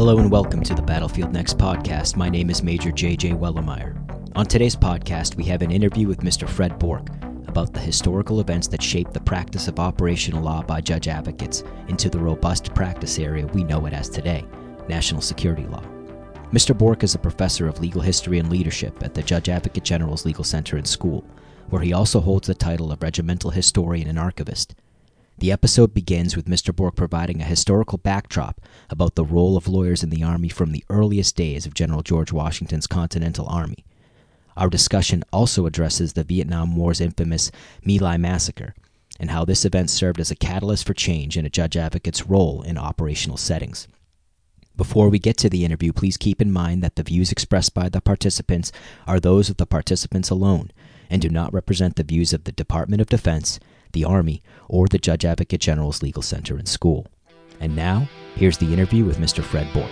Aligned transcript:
Hello 0.00 0.16
and 0.16 0.30
welcome 0.30 0.62
to 0.62 0.74
the 0.74 0.80
Battlefield 0.80 1.30
Next 1.30 1.58
podcast. 1.58 2.16
My 2.16 2.30
name 2.30 2.48
is 2.48 2.62
Major 2.62 2.90
JJ 2.90 3.38
Wellemeyer. 3.38 3.94
On 4.34 4.46
today's 4.46 4.74
podcast, 4.74 5.36
we 5.36 5.44
have 5.44 5.60
an 5.60 5.70
interview 5.70 6.08
with 6.08 6.20
Mr. 6.20 6.48
Fred 6.48 6.78
Borch 6.78 7.06
about 7.48 7.74
the 7.74 7.80
historical 7.80 8.40
events 8.40 8.66
that 8.68 8.82
shaped 8.82 9.12
the 9.12 9.20
practice 9.20 9.68
of 9.68 9.78
operational 9.78 10.42
law 10.42 10.62
by 10.62 10.80
judge 10.80 11.06
advocates 11.06 11.64
into 11.88 12.08
the 12.08 12.18
robust 12.18 12.74
practice 12.74 13.18
area 13.18 13.46
we 13.48 13.62
know 13.62 13.84
it 13.84 13.92
as 13.92 14.08
today 14.08 14.42
national 14.88 15.20
security 15.20 15.66
law. 15.66 15.84
Mr. 16.50 16.74
Borch 16.74 17.02
is 17.02 17.14
a 17.14 17.18
professor 17.18 17.68
of 17.68 17.78
legal 17.78 18.00
history 18.00 18.38
and 18.38 18.48
leadership 18.48 19.02
at 19.02 19.12
the 19.12 19.22
Judge 19.22 19.50
Advocate 19.50 19.84
General's 19.84 20.24
Legal 20.24 20.44
Center 20.44 20.78
and 20.78 20.86
School, 20.88 21.26
where 21.68 21.82
he 21.82 21.92
also 21.92 22.20
holds 22.20 22.46
the 22.46 22.54
title 22.54 22.90
of 22.90 23.02
regimental 23.02 23.50
historian 23.50 24.08
and 24.08 24.18
archivist. 24.18 24.74
The 25.40 25.52
episode 25.52 25.94
begins 25.94 26.36
with 26.36 26.44
Mr. 26.44 26.70
Borch 26.70 26.96
providing 26.96 27.40
a 27.40 27.46
historical 27.46 27.96
backdrop 27.96 28.60
about 28.90 29.14
the 29.14 29.24
role 29.24 29.56
of 29.56 29.68
lawyers 29.68 30.02
in 30.02 30.10
the 30.10 30.22
Army 30.22 30.50
from 30.50 30.72
the 30.72 30.84
earliest 30.90 31.34
days 31.34 31.64
of 31.64 31.72
General 31.72 32.02
George 32.02 32.30
Washington's 32.30 32.86
Continental 32.86 33.46
Army. 33.46 33.86
Our 34.54 34.68
discussion 34.68 35.24
also 35.32 35.64
addresses 35.64 36.12
the 36.12 36.24
Vietnam 36.24 36.76
War's 36.76 37.00
infamous 37.00 37.50
My 37.82 37.96
Lai 37.98 38.18
Massacre 38.18 38.74
and 39.18 39.30
how 39.30 39.46
this 39.46 39.64
event 39.64 39.88
served 39.88 40.20
as 40.20 40.30
a 40.30 40.36
catalyst 40.36 40.86
for 40.86 40.92
change 40.92 41.38
in 41.38 41.46
a 41.46 41.50
judge 41.50 41.74
advocate's 41.74 42.26
role 42.26 42.60
in 42.60 42.76
operational 42.76 43.38
settings. 43.38 43.88
Before 44.76 45.08
we 45.08 45.18
get 45.18 45.38
to 45.38 45.48
the 45.48 45.64
interview, 45.64 45.94
please 45.94 46.18
keep 46.18 46.42
in 46.42 46.52
mind 46.52 46.82
that 46.82 46.96
the 46.96 47.02
views 47.02 47.32
expressed 47.32 47.72
by 47.72 47.88
the 47.88 48.02
participants 48.02 48.72
are 49.06 49.18
those 49.18 49.48
of 49.48 49.56
the 49.56 49.64
participants 49.64 50.28
alone 50.28 50.70
and 51.08 51.22
do 51.22 51.30
not 51.30 51.54
represent 51.54 51.96
the 51.96 52.04
views 52.04 52.34
of 52.34 52.44
the 52.44 52.52
Department 52.52 53.00
of 53.00 53.08
Defense, 53.08 53.58
the 53.92 54.04
Army, 54.04 54.42
or 54.68 54.86
the 54.86 54.98
Judge 54.98 55.24
Advocate 55.24 55.60
General's 55.60 56.02
Legal 56.02 56.22
Center 56.22 56.56
and 56.56 56.68
School. 56.68 57.06
And 57.60 57.76
now, 57.76 58.08
here's 58.36 58.58
the 58.58 58.72
interview 58.72 59.04
with 59.04 59.18
Mr. 59.18 59.42
Fred 59.42 59.66
Borch. 59.72 59.90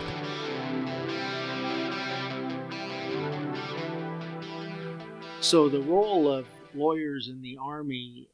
So, 5.41 5.69
the 5.69 5.81
role 5.81 6.31
of 6.31 6.47
lawyers 6.75 7.29
in 7.29 7.43
the 7.43 7.59
Army, 7.61 8.29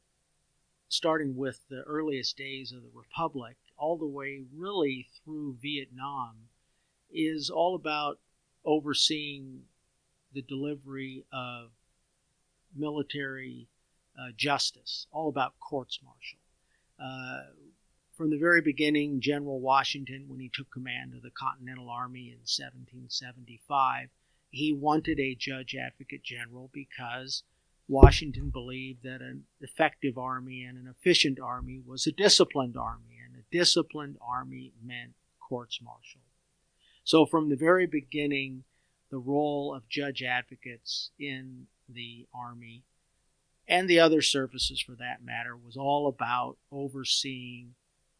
starting 0.89 1.35
with 1.35 1.59
the 1.69 1.83
earliest 1.83 2.37
days 2.37 2.71
of 2.71 2.81
the 2.81 2.91
Republic, 2.93 3.55
all 3.77 3.97
the 3.97 4.05
way 4.05 4.43
really 4.55 5.07
through 5.23 5.57
Vietnam 5.61 6.35
is 7.13 7.49
all 7.49 7.75
about 7.75 8.19
overseeing 8.65 9.61
the 10.33 10.41
delivery 10.41 11.23
of 11.31 11.69
military 12.75 13.67
uh, 14.19 14.31
justice, 14.35 15.07
all 15.11 15.29
about 15.29 15.59
courts 15.59 15.99
martial. 16.03 16.39
Uh, 16.99 17.51
from 18.15 18.29
the 18.29 18.37
very 18.37 18.61
beginning, 18.61 19.19
General 19.19 19.59
Washington, 19.59 20.25
when 20.29 20.39
he 20.39 20.49
took 20.53 20.71
command 20.71 21.13
of 21.13 21.21
the 21.21 21.31
Continental 21.31 21.89
Army 21.89 22.27
in 22.27 22.39
1775, 22.39 24.09
he 24.51 24.71
wanted 24.71 25.19
a 25.19 25.35
judge 25.35 25.75
advocate 25.75 26.23
general 26.23 26.69
because 26.71 27.43
Washington 27.87 28.49
believed 28.49 29.03
that 29.03 29.21
an 29.21 29.43
effective 29.59 30.17
army 30.17 30.63
and 30.63 30.77
an 30.77 30.87
efficient 30.87 31.39
army 31.39 31.81
was 31.85 32.07
a 32.07 32.11
disciplined 32.11 32.77
army, 32.77 33.19
and 33.23 33.35
a 33.35 33.43
disciplined 33.51 34.17
army 34.21 34.71
meant 34.81 35.13
courts 35.39 35.79
martial. 35.81 36.21
So, 37.03 37.25
from 37.25 37.49
the 37.49 37.55
very 37.55 37.85
beginning, 37.85 38.63
the 39.11 39.17
role 39.19 39.75
of 39.75 39.87
judge 39.87 40.23
advocates 40.23 41.11
in 41.19 41.67
the 41.87 42.27
Army 42.33 42.83
and 43.67 43.89
the 43.89 43.99
other 43.99 44.21
services 44.21 44.79
for 44.79 44.93
that 44.95 45.23
matter 45.23 45.57
was 45.57 45.75
all 45.75 46.07
about 46.07 46.57
overseeing 46.71 47.73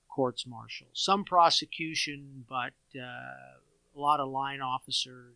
courts 0.09 0.47
martial. 0.47 0.87
Some 0.93 1.23
prosecution, 1.23 2.45
but 2.49 2.73
uh, 2.95 3.59
a 3.95 3.99
lot 3.99 4.19
of 4.19 4.29
line 4.29 4.61
officers 4.61 5.35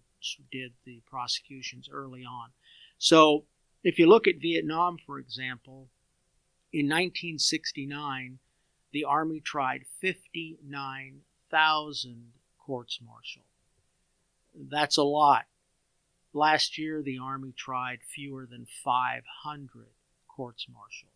did 0.52 0.74
the 0.86 1.04
prosecutions 1.10 1.88
early 1.92 2.24
on. 2.26 2.50
So, 2.98 3.46
if 3.84 4.00
you 4.00 4.08
look 4.08 4.28
at 4.28 4.42
Vietnam, 4.42 4.98
for 5.06 5.20
example, 5.20 5.90
in 6.74 6.88
1969, 6.88 8.40
the 8.92 9.04
Army 9.06 9.40
tried 9.40 9.86
59,000 10.02 12.34
courts 12.58 13.00
martial. 13.06 13.44
That's 14.54 14.98
a 14.98 15.04
lot. 15.04 15.46
Last 16.34 16.78
year, 16.78 17.02
the 17.02 17.20
Army 17.20 17.54
tried 17.56 18.00
fewer 18.04 18.46
than 18.46 18.68
500 18.84 19.88
courts 20.40 20.68
martial. 20.72 21.10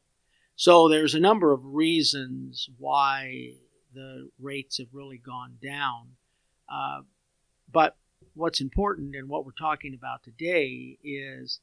So 0.58 0.90
there's 0.90 1.16
a 1.16 1.20
number 1.20 1.54
of 1.54 1.64
reasons 1.64 2.70
why 2.78 3.54
the 3.94 4.30
rates 4.38 4.80
have 4.80 4.90
really 4.92 5.18
gone 5.18 5.60
down. 5.64 6.18
Uh, 6.68 7.04
but 7.72 7.96
what's 8.34 8.60
important 8.60 9.16
and 9.16 9.30
what 9.30 9.46
we're 9.46 9.54
talking 9.58 9.94
about 9.94 10.24
today 10.24 10.98
is 11.02 11.62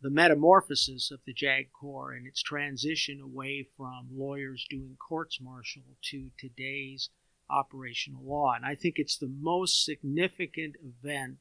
the 0.00 0.10
metamorphosis 0.10 1.10
of 1.10 1.18
the 1.26 1.32
JAG 1.32 1.70
Corps 1.72 2.12
and 2.12 2.24
its 2.24 2.40
transition 2.40 3.20
away 3.20 3.66
from 3.76 4.06
lawyers 4.14 4.64
doing 4.70 4.96
courts 4.96 5.40
martial 5.40 5.82
to 6.02 6.30
today's 6.38 7.10
operational 7.50 8.22
law. 8.22 8.52
And 8.54 8.64
I 8.64 8.76
think 8.76 8.94
it's 8.98 9.16
the 9.16 9.34
most 9.40 9.84
significant 9.84 10.76
event 10.76 11.38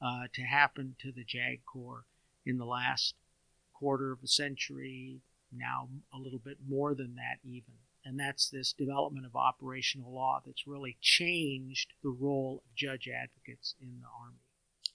uh, 0.00 0.28
to 0.32 0.40
happen 0.40 0.96
to 1.00 1.12
the 1.12 1.24
JAG 1.24 1.60
Corps 1.70 2.06
in 2.46 2.56
the 2.56 2.64
last 2.64 3.14
quarter 3.78 4.12
of 4.12 4.18
a 4.22 4.28
century, 4.28 5.20
now 5.52 5.88
a 6.12 6.18
little 6.18 6.38
bit 6.38 6.58
more 6.66 6.94
than 6.94 7.14
that, 7.16 7.38
even. 7.44 7.74
And 8.04 8.18
that's 8.18 8.48
this 8.48 8.72
development 8.72 9.26
of 9.26 9.34
operational 9.34 10.14
law 10.14 10.40
that's 10.44 10.66
really 10.66 10.96
changed 11.00 11.92
the 12.02 12.10
role 12.10 12.62
of 12.64 12.74
judge 12.76 13.08
advocates 13.08 13.74
in 13.80 14.00
the 14.00 14.06
Army. 14.22 14.38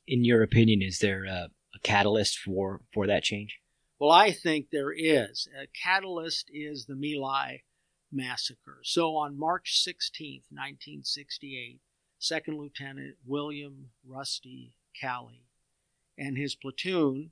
In 0.08 0.24
your 0.24 0.44
opinion, 0.44 0.82
is 0.82 1.00
there 1.00 1.26
a 1.26 1.50
a 1.76 1.80
catalyst 1.80 2.38
for 2.40 2.82
for 2.94 3.08
that 3.08 3.24
change? 3.24 3.60
Well, 4.00 4.12
I 4.12 4.32
think 4.32 4.68
there 4.72 4.92
is. 4.92 5.48
A 5.60 5.68
catalyst 5.68 6.50
is 6.52 6.86
the 6.86 6.96
My 6.96 7.14
Lai 7.20 7.62
massacre. 8.12 8.80
So 8.84 9.16
on 9.16 9.38
March 9.38 9.84
16th, 9.88 10.50
1968, 10.50 11.80
Second 12.18 12.58
Lieutenant 12.58 13.16
William 13.26 13.92
Rusty 14.06 14.74
Calley 15.00 15.46
and 16.18 16.38
his 16.38 16.56
platoon 16.56 17.32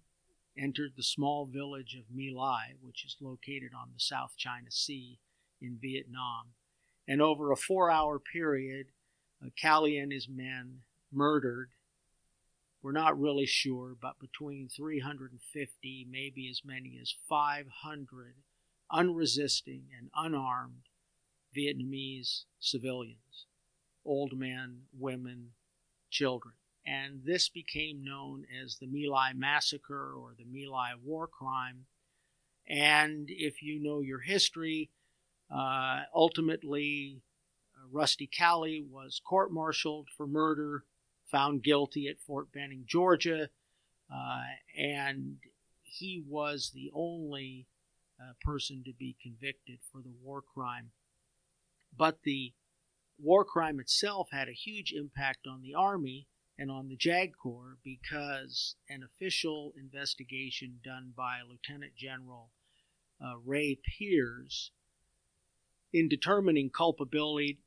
entered 0.59 0.93
the 0.95 1.03
small 1.03 1.45
village 1.45 1.95
of 1.95 2.13
My 2.13 2.29
Lai, 2.33 2.73
which 2.81 3.05
is 3.05 3.17
located 3.21 3.71
on 3.79 3.89
the 3.93 3.99
South 3.99 4.33
China 4.37 4.69
Sea 4.69 5.19
in 5.61 5.77
Vietnam. 5.81 6.53
And 7.07 7.21
over 7.21 7.51
a 7.51 7.55
four 7.55 7.89
hour 7.89 8.19
period, 8.19 8.87
uh, 9.43 9.49
Calley 9.59 9.97
and 9.97 10.11
his 10.11 10.27
men 10.29 10.81
murdered 11.11 11.69
we're 12.81 12.91
not 12.93 13.19
really 13.19 13.45
sure, 13.45 13.95
but 14.01 14.19
between 14.19 14.69
350, 14.69 16.07
maybe 16.09 16.49
as 16.49 16.61
many 16.63 16.97
as 17.01 17.13
500 17.27 18.35
unresisting 18.91 19.83
and 19.97 20.09
unarmed 20.15 20.87
Vietnamese 21.55 22.45
civilians, 22.59 23.47
old 24.05 24.37
men, 24.37 24.83
women, 24.97 25.51
children. 26.09 26.55
And 26.85 27.21
this 27.23 27.49
became 27.49 28.03
known 28.03 28.45
as 28.63 28.77
the 28.77 28.87
My 28.87 29.07
Lai 29.07 29.33
Massacre 29.33 30.13
or 30.13 30.33
the 30.37 30.45
My 30.45 30.69
Lai 30.69 30.91
War 31.03 31.27
Crime. 31.27 31.85
And 32.67 33.29
if 33.29 33.61
you 33.61 33.81
know 33.81 34.01
your 34.01 34.21
history, 34.21 34.89
uh, 35.53 36.01
ultimately, 36.13 37.21
uh, 37.75 37.87
Rusty 37.91 38.27
Calley 38.27 38.83
was 38.87 39.21
court 39.23 39.51
martialed 39.51 40.07
for 40.15 40.27
murder 40.27 40.83
found 41.29 41.63
guilty 41.63 42.07
at 42.07 42.19
Fort 42.19 42.51
Benning, 42.51 42.83
Georgia, 42.87 43.49
uh, 44.13 44.43
and 44.77 45.37
he 45.83 46.23
was 46.27 46.71
the 46.73 46.89
only 46.93 47.67
uh, 48.19 48.33
person 48.41 48.83
to 48.85 48.93
be 48.93 49.15
convicted 49.21 49.79
for 49.91 50.01
the 50.01 50.13
war 50.21 50.41
crime. 50.41 50.91
But 51.95 52.23
the 52.23 52.53
war 53.19 53.45
crime 53.45 53.79
itself 53.79 54.29
had 54.31 54.47
a 54.47 54.53
huge 54.53 54.93
impact 54.93 55.45
on 55.47 55.61
the 55.61 55.73
Army 55.73 56.27
and 56.59 56.69
on 56.69 56.89
the 56.89 56.97
JAG 56.97 57.31
Corps 57.41 57.77
because 57.85 58.75
an 58.89 59.01
official 59.01 59.73
investigation 59.77 60.79
done 60.83 61.13
by 61.15 61.37
Lieutenant 61.49 61.95
General 61.95 62.49
uh, 63.23 63.37
Ray 63.45 63.79
Peers 63.81 64.71
in 65.93 66.09
determining 66.09 66.69
culpability, 66.69 67.57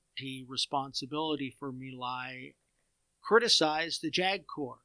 responsibility 0.46 1.56
for 1.58 1.72
My 1.72 1.90
Lai 1.96 2.52
criticized 3.22 4.02
the 4.02 4.10
JAG 4.10 4.46
Corps 4.46 4.84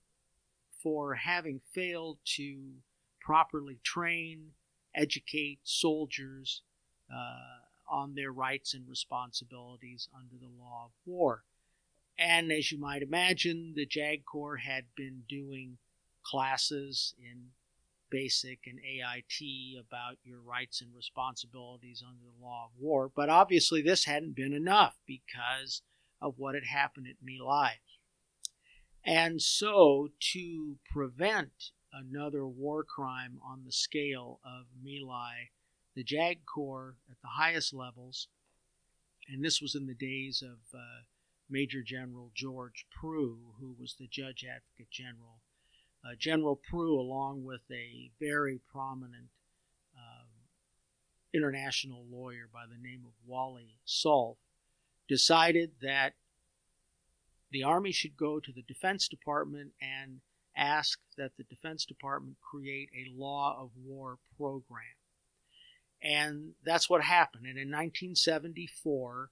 for 0.81 1.15
having 1.15 1.59
failed 1.73 2.19
to 2.37 2.75
properly 3.19 3.77
train, 3.83 4.51
educate 4.95 5.59
soldiers 5.63 6.61
uh, 7.13 7.93
on 7.93 8.15
their 8.15 8.31
rights 8.31 8.73
and 8.73 8.87
responsibilities 8.87 10.07
under 10.15 10.35
the 10.39 10.51
law 10.57 10.85
of 10.85 10.91
war. 11.05 11.43
And 12.19 12.51
as 12.51 12.71
you 12.71 12.79
might 12.79 13.03
imagine, 13.03 13.73
the 13.75 13.85
JAG 13.85 14.25
Corps 14.25 14.57
had 14.57 14.85
been 14.95 15.23
doing 15.29 15.77
classes 16.23 17.13
in 17.19 17.49
basic 18.09 18.59
and 18.65 18.79
AIT 18.79 19.79
about 19.79 20.17
your 20.23 20.39
rights 20.39 20.81
and 20.81 20.95
responsibilities 20.95 22.03
under 22.05 22.23
the 22.23 22.43
law 22.43 22.65
of 22.65 22.79
war. 22.79 23.11
But 23.13 23.29
obviously, 23.29 23.81
this 23.81 24.05
hadn't 24.05 24.35
been 24.35 24.53
enough 24.53 24.97
because 25.05 25.81
of 26.21 26.35
what 26.37 26.55
had 26.55 26.65
happened 26.65 27.07
at 27.07 27.23
My 27.23 27.37
Lai. 27.43 27.73
And 29.05 29.41
so, 29.41 30.09
to 30.33 30.77
prevent 30.91 31.71
another 31.93 32.45
war 32.47 32.83
crime 32.83 33.39
on 33.45 33.63
the 33.65 33.71
scale 33.71 34.39
of 34.43 34.65
My 34.83 34.99
Lai, 35.03 35.49
the 35.95 36.03
JAG 36.03 36.45
Corps 36.45 36.95
at 37.09 37.17
the 37.21 37.29
highest 37.37 37.73
levels, 37.73 38.27
and 39.29 39.43
this 39.43 39.61
was 39.61 39.75
in 39.75 39.87
the 39.87 39.93
days 39.93 40.41
of 40.41 40.57
uh, 40.73 41.03
Major 41.49 41.81
General 41.81 42.31
George 42.33 42.85
Prugh, 42.91 43.37
who 43.59 43.75
was 43.79 43.95
the 43.99 44.07
Judge 44.07 44.43
Advocate 44.43 44.91
General. 44.91 45.41
Uh, 46.03 46.15
General 46.17 46.55
Prugh, 46.55 46.99
along 46.99 47.43
with 47.43 47.61
a 47.71 48.11
very 48.19 48.59
prominent 48.71 49.29
um, 49.95 50.27
international 51.33 52.05
lawyer 52.09 52.49
by 52.51 52.65
the 52.65 52.81
name 52.81 53.03
of 53.05 53.13
Wally 53.25 53.79
Solf, 53.87 54.37
decided 55.07 55.71
that 55.81 56.13
the 57.51 57.63
Army 57.63 57.91
should 57.91 58.17
go 58.17 58.39
to 58.39 58.51
the 58.51 58.61
Defense 58.61 59.07
Department 59.07 59.71
and 59.81 60.19
ask 60.55 60.99
that 61.17 61.31
the 61.37 61.43
Defense 61.43 61.85
Department 61.85 62.37
create 62.41 62.89
a 62.93 63.11
law 63.17 63.57
of 63.59 63.71
war 63.81 64.17
program. 64.37 64.83
And 66.01 66.53
that's 66.63 66.89
what 66.89 67.03
happened. 67.03 67.45
And 67.45 67.57
in 67.57 67.69
1974, 67.69 69.29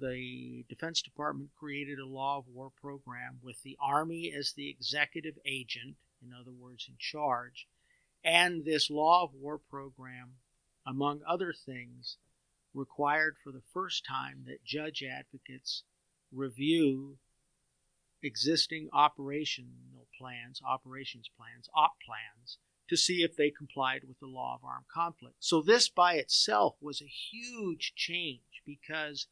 the 0.00 0.64
Defense 0.68 1.02
Department 1.02 1.50
created 1.58 1.98
a 1.98 2.06
law 2.06 2.38
of 2.38 2.48
war 2.48 2.70
program 2.80 3.38
with 3.42 3.62
the 3.62 3.76
Army 3.80 4.32
as 4.36 4.52
the 4.52 4.68
executive 4.68 5.38
agent, 5.44 5.96
in 6.22 6.32
other 6.32 6.52
words, 6.52 6.86
in 6.88 6.94
charge. 6.98 7.66
And 8.24 8.64
this 8.64 8.90
law 8.90 9.24
of 9.24 9.34
war 9.34 9.58
program, 9.58 10.34
among 10.86 11.20
other 11.28 11.52
things, 11.52 12.16
required 12.72 13.36
for 13.42 13.52
the 13.52 13.62
first 13.72 14.04
time 14.04 14.44
that 14.46 14.64
judge 14.64 15.02
advocates 15.02 15.84
review 16.32 17.18
existing 18.22 18.88
operational 18.92 20.08
plans, 20.18 20.60
operations 20.66 21.28
plans, 21.36 21.68
op 21.74 21.96
plans, 22.04 22.58
to 22.88 22.96
see 22.96 23.22
if 23.22 23.36
they 23.36 23.50
complied 23.50 24.02
with 24.06 24.18
the 24.20 24.26
law 24.26 24.54
of 24.54 24.64
armed 24.64 24.86
conflict. 24.92 25.36
So, 25.40 25.62
this 25.62 25.88
by 25.88 26.14
itself 26.14 26.76
was 26.80 27.00
a 27.00 27.06
huge 27.06 27.94
change 27.94 28.62
because 28.66 29.26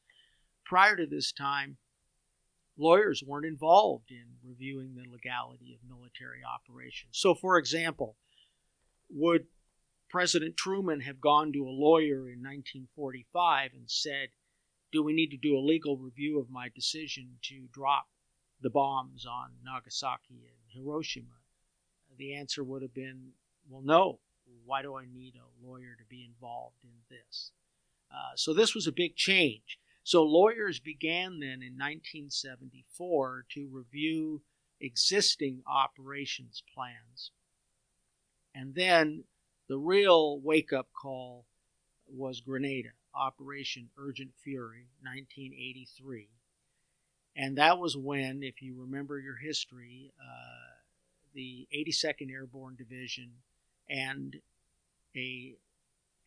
prior 0.64 0.96
to 0.96 1.06
this 1.06 1.32
time, 1.32 1.76
lawyers 2.76 3.22
weren't 3.26 3.46
involved 3.46 4.10
in 4.10 4.24
reviewing 4.44 4.94
the 4.94 5.10
legality 5.10 5.74
of 5.74 5.88
military 5.88 6.40
operations. 6.44 7.12
So, 7.12 7.34
for 7.34 7.58
example, 7.58 8.16
would 9.10 9.46
President 10.08 10.56
Truman 10.56 11.00
have 11.00 11.20
gone 11.20 11.52
to 11.52 11.66
a 11.66 11.70
lawyer 11.70 12.28
in 12.28 12.42
1945 12.42 13.72
and 13.72 13.90
said, 13.90 14.28
Do 14.92 15.02
we 15.02 15.12
need 15.12 15.30
to 15.30 15.36
do 15.36 15.56
a 15.56 15.60
legal 15.60 15.96
review 15.96 16.38
of 16.38 16.50
my 16.50 16.68
decision 16.68 17.38
to 17.44 17.68
drop 17.72 18.08
the 18.60 18.70
bombs 18.70 19.24
on 19.26 19.52
Nagasaki 19.64 20.46
and 20.46 20.68
Hiroshima? 20.68 21.40
The 22.18 22.34
answer 22.34 22.62
would 22.62 22.82
have 22.82 22.94
been, 22.94 23.32
Well, 23.68 23.82
no. 23.82 24.20
Why 24.66 24.82
do 24.82 24.96
I 24.96 25.04
need 25.06 25.34
a 25.36 25.66
lawyer 25.66 25.96
to 25.98 26.04
be 26.08 26.24
involved 26.24 26.84
in 26.84 26.90
this? 27.08 27.52
Uh, 28.10 28.36
so, 28.36 28.52
this 28.52 28.74
was 28.74 28.86
a 28.86 28.92
big 28.92 29.16
change. 29.16 29.78
So 30.04 30.22
lawyers 30.24 30.80
began 30.80 31.38
then 31.38 31.62
in 31.62 31.78
1974 31.78 33.46
to 33.50 33.68
review 33.70 34.42
existing 34.80 35.62
operations 35.66 36.62
plans. 36.74 37.30
And 38.54 38.74
then 38.74 39.24
the 39.68 39.78
real 39.78 40.40
wake 40.40 40.72
up 40.72 40.88
call 40.92 41.46
was 42.06 42.40
Grenada, 42.40 42.90
Operation 43.14 43.90
Urgent 43.96 44.32
Fury, 44.42 44.88
1983. 45.00 46.28
And 47.36 47.56
that 47.56 47.78
was 47.78 47.96
when, 47.96 48.42
if 48.42 48.60
you 48.60 48.74
remember 48.78 49.18
your 49.18 49.36
history, 49.36 50.12
uh, 50.20 50.80
the 51.34 51.66
82nd 51.74 52.30
Airborne 52.30 52.76
Division 52.76 53.30
and 53.88 54.36
a 55.16 55.54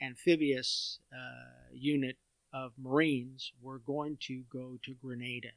amphibious 0.01 0.99
uh, 1.13 1.69
unit 1.71 2.17
of 2.55 2.71
Marines 2.81 3.51
were 3.61 3.79
going 3.79 4.17
to 4.21 4.43
go 4.49 4.79
to 4.83 4.93
Grenada. 4.93 5.49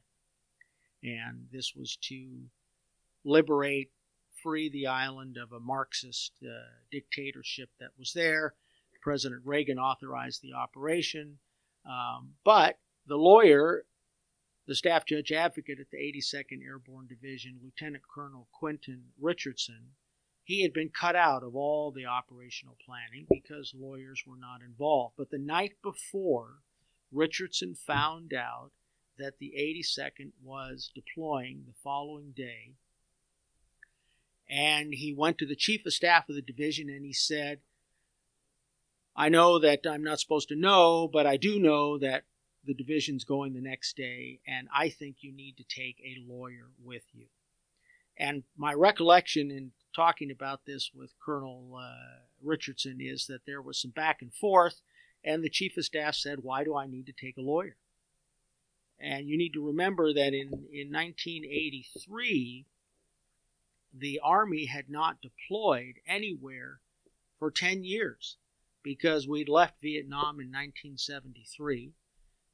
And 1.01 1.47
this 1.49 1.73
was 1.73 1.97
to 2.03 2.27
liberate, 3.23 3.91
free 4.43 4.69
the 4.69 4.87
island 4.87 5.37
of 5.37 5.53
a 5.53 5.61
Marxist 5.61 6.33
uh, 6.43 6.49
dictatorship 6.91 7.69
that 7.79 7.91
was 7.97 8.11
there. 8.11 8.53
President 9.01 9.41
Reagan 9.45 9.79
authorized 9.79 10.41
the 10.41 10.53
operation. 10.53 11.37
Um, 11.85 12.33
but 12.43 12.79
the 13.07 13.15
lawyer, 13.15 13.85
the 14.67 14.75
staff 14.75 15.05
judge 15.05 15.31
advocate 15.31 15.79
at 15.79 15.89
the 15.91 15.97
82nd 15.97 16.65
Airborne 16.65 17.07
Division, 17.07 17.59
Lieutenant 17.63 18.03
Colonel 18.13 18.49
Quentin 18.51 19.03
Richardson, 19.21 19.91
he 20.43 20.63
had 20.63 20.73
been 20.73 20.89
cut 20.89 21.15
out 21.15 21.43
of 21.43 21.55
all 21.55 21.91
the 21.91 22.07
operational 22.07 22.75
planning 22.85 23.25
because 23.29 23.73
lawyers 23.73 24.23
were 24.27 24.37
not 24.37 24.61
involved. 24.61 25.13
But 25.17 25.29
the 25.29 25.37
night 25.37 25.73
before 25.81 26.57
Richardson 27.11 27.75
found 27.75 28.33
out 28.33 28.71
that 29.17 29.39
the 29.39 29.53
82nd 29.57 30.31
was 30.43 30.91
deploying 30.93 31.63
the 31.65 31.73
following 31.83 32.31
day. 32.35 32.73
And 34.49 34.93
he 34.93 35.13
went 35.13 35.37
to 35.39 35.45
the 35.45 35.55
chief 35.55 35.85
of 35.85 35.93
staff 35.93 36.29
of 36.29 36.35
the 36.35 36.41
division 36.41 36.89
and 36.89 37.05
he 37.05 37.13
said, 37.13 37.59
I 39.15 39.29
know 39.29 39.59
that 39.59 39.85
I'm 39.85 40.03
not 40.03 40.19
supposed 40.19 40.49
to 40.49 40.55
know, 40.55 41.09
but 41.11 41.27
I 41.27 41.37
do 41.37 41.59
know 41.59 41.97
that 41.97 42.23
the 42.65 42.73
division's 42.73 43.23
going 43.23 43.53
the 43.53 43.61
next 43.61 43.95
day, 43.95 44.39
and 44.47 44.67
I 44.75 44.89
think 44.89 45.17
you 45.21 45.31
need 45.31 45.57
to 45.57 45.63
take 45.63 45.97
a 46.03 46.23
lawyer 46.31 46.69
with 46.83 47.03
you. 47.13 47.25
And 48.17 48.43
my 48.57 48.73
recollection 48.73 49.49
in 49.49 49.71
talking 49.95 50.29
about 50.29 50.65
this 50.65 50.91
with 50.93 51.13
Colonel 51.23 51.79
uh, 51.81 52.19
Richardson 52.43 52.99
is 52.99 53.27
that 53.27 53.45
there 53.45 53.61
was 53.61 53.81
some 53.81 53.91
back 53.91 54.21
and 54.21 54.33
forth, 54.33 54.81
and 55.23 55.43
the 55.43 55.49
chief 55.49 55.77
of 55.77 55.85
staff 55.85 56.15
said, 56.15 56.39
Why 56.41 56.63
do 56.63 56.75
I 56.75 56.87
need 56.87 57.05
to 57.07 57.13
take 57.13 57.37
a 57.37 57.41
lawyer? 57.41 57.75
And 58.99 59.27
you 59.27 59.37
need 59.37 59.53
to 59.53 59.65
remember 59.65 60.13
that 60.13 60.33
in, 60.33 60.67
in 60.71 60.91
1983, 60.91 62.65
the 63.93 64.19
Army 64.23 64.65
had 64.65 64.89
not 64.89 65.21
deployed 65.21 65.95
anywhere 66.05 66.81
for 67.37 67.49
10 67.49 67.83
years 67.83 68.37
because 68.83 69.27
we'd 69.27 69.49
left 69.49 69.81
Vietnam 69.81 70.39
in 70.39 70.47
1973. 70.47 71.93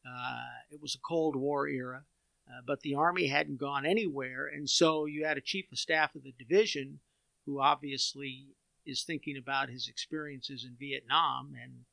Uh, 0.06 0.38
it 0.72 0.82
was 0.82 0.96
a 0.96 1.00
Cold 1.00 1.36
War 1.36 1.68
era, 1.68 2.04
uh, 2.48 2.62
but 2.66 2.82
the 2.82 2.94
Army 2.94 3.28
hadn't 3.28 3.60
gone 3.60 3.86
anywhere. 3.86 4.48
And 4.48 4.70
so 4.70 5.06
you 5.06 5.26
had 5.26 5.38
a 5.38 5.42
chief 5.42 5.72
of 5.72 5.80
staff 5.80 6.16
of 6.16 6.24
the 6.24 6.34
division 6.38 7.00
who 7.46 7.60
obviously 7.60 8.50
is 8.86 9.04
thinking 9.04 9.36
about 9.38 9.70
his 9.70 9.88
experiences 9.88 10.64
in 10.64 10.76
Vietnam 10.80 11.54
and 11.62 11.86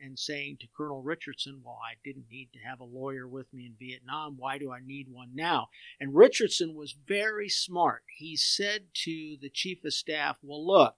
and 0.00 0.18
saying 0.18 0.58
to 0.60 0.68
Colonel 0.76 1.02
Richardson, 1.02 1.60
Well, 1.64 1.78
I 1.82 1.94
didn't 2.04 2.30
need 2.30 2.50
to 2.52 2.58
have 2.60 2.80
a 2.80 2.84
lawyer 2.84 3.26
with 3.26 3.52
me 3.52 3.66
in 3.66 3.74
Vietnam. 3.78 4.36
Why 4.38 4.58
do 4.58 4.72
I 4.72 4.80
need 4.84 5.08
one 5.10 5.30
now? 5.34 5.68
And 6.00 6.14
Richardson 6.14 6.74
was 6.74 6.96
very 7.06 7.48
smart. 7.48 8.02
He 8.16 8.36
said 8.36 8.86
to 9.04 9.36
the 9.40 9.50
chief 9.50 9.84
of 9.84 9.92
staff, 9.92 10.38
Well, 10.42 10.66
look, 10.66 10.96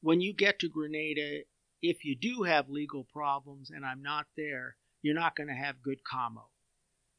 when 0.00 0.20
you 0.20 0.32
get 0.32 0.58
to 0.60 0.68
Grenada, 0.68 1.42
if 1.82 2.04
you 2.04 2.16
do 2.16 2.42
have 2.44 2.68
legal 2.68 3.04
problems 3.04 3.70
and 3.70 3.84
I'm 3.84 4.02
not 4.02 4.26
there, 4.36 4.76
you're 5.02 5.14
not 5.14 5.36
going 5.36 5.48
to 5.48 5.54
have 5.54 5.82
good 5.82 6.00
commo. 6.10 6.44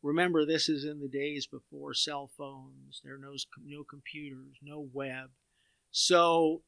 Remember, 0.03 0.45
this 0.45 0.67
is 0.67 0.83
in 0.83 0.99
the 0.99 1.07
days 1.07 1.45
before 1.45 1.93
cell 1.93 2.31
phones. 2.37 3.01
There 3.03 3.15
are 3.15 3.19
no, 3.19 3.35
no 3.63 3.83
computers, 3.83 4.57
no 4.61 4.87
web. 4.93 5.29
So 5.91 6.63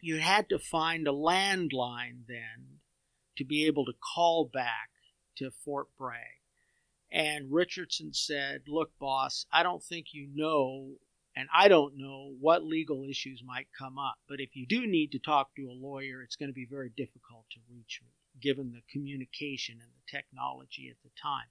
you 0.00 0.18
had 0.18 0.48
to 0.48 0.58
find 0.58 1.06
a 1.06 1.12
landline 1.12 2.26
then 2.26 2.80
to 3.36 3.44
be 3.44 3.66
able 3.66 3.84
to 3.84 3.92
call 3.92 4.44
back 4.52 4.90
to 5.36 5.50
Fort 5.50 5.88
Bragg. 5.98 6.40
And 7.10 7.52
Richardson 7.52 8.12
said, 8.12 8.62
Look, 8.66 8.90
boss, 8.98 9.46
I 9.52 9.62
don't 9.62 9.82
think 9.82 10.08
you 10.12 10.28
know, 10.34 10.96
and 11.36 11.48
I 11.54 11.68
don't 11.68 11.96
know 11.96 12.34
what 12.40 12.64
legal 12.64 13.04
issues 13.08 13.42
might 13.44 13.68
come 13.78 13.98
up. 13.98 14.16
But 14.28 14.40
if 14.40 14.56
you 14.56 14.66
do 14.66 14.86
need 14.86 15.12
to 15.12 15.18
talk 15.18 15.54
to 15.54 15.70
a 15.70 15.72
lawyer, 15.72 16.22
it's 16.22 16.36
going 16.36 16.48
to 16.48 16.54
be 16.54 16.66
very 16.68 16.90
difficult 16.96 17.44
to 17.52 17.60
reach 17.70 18.00
me, 18.02 18.10
given 18.40 18.72
the 18.72 18.82
communication 18.90 19.78
and 19.80 19.90
the 19.90 20.10
technology 20.10 20.88
at 20.90 20.96
the 21.02 21.10
time. 21.20 21.48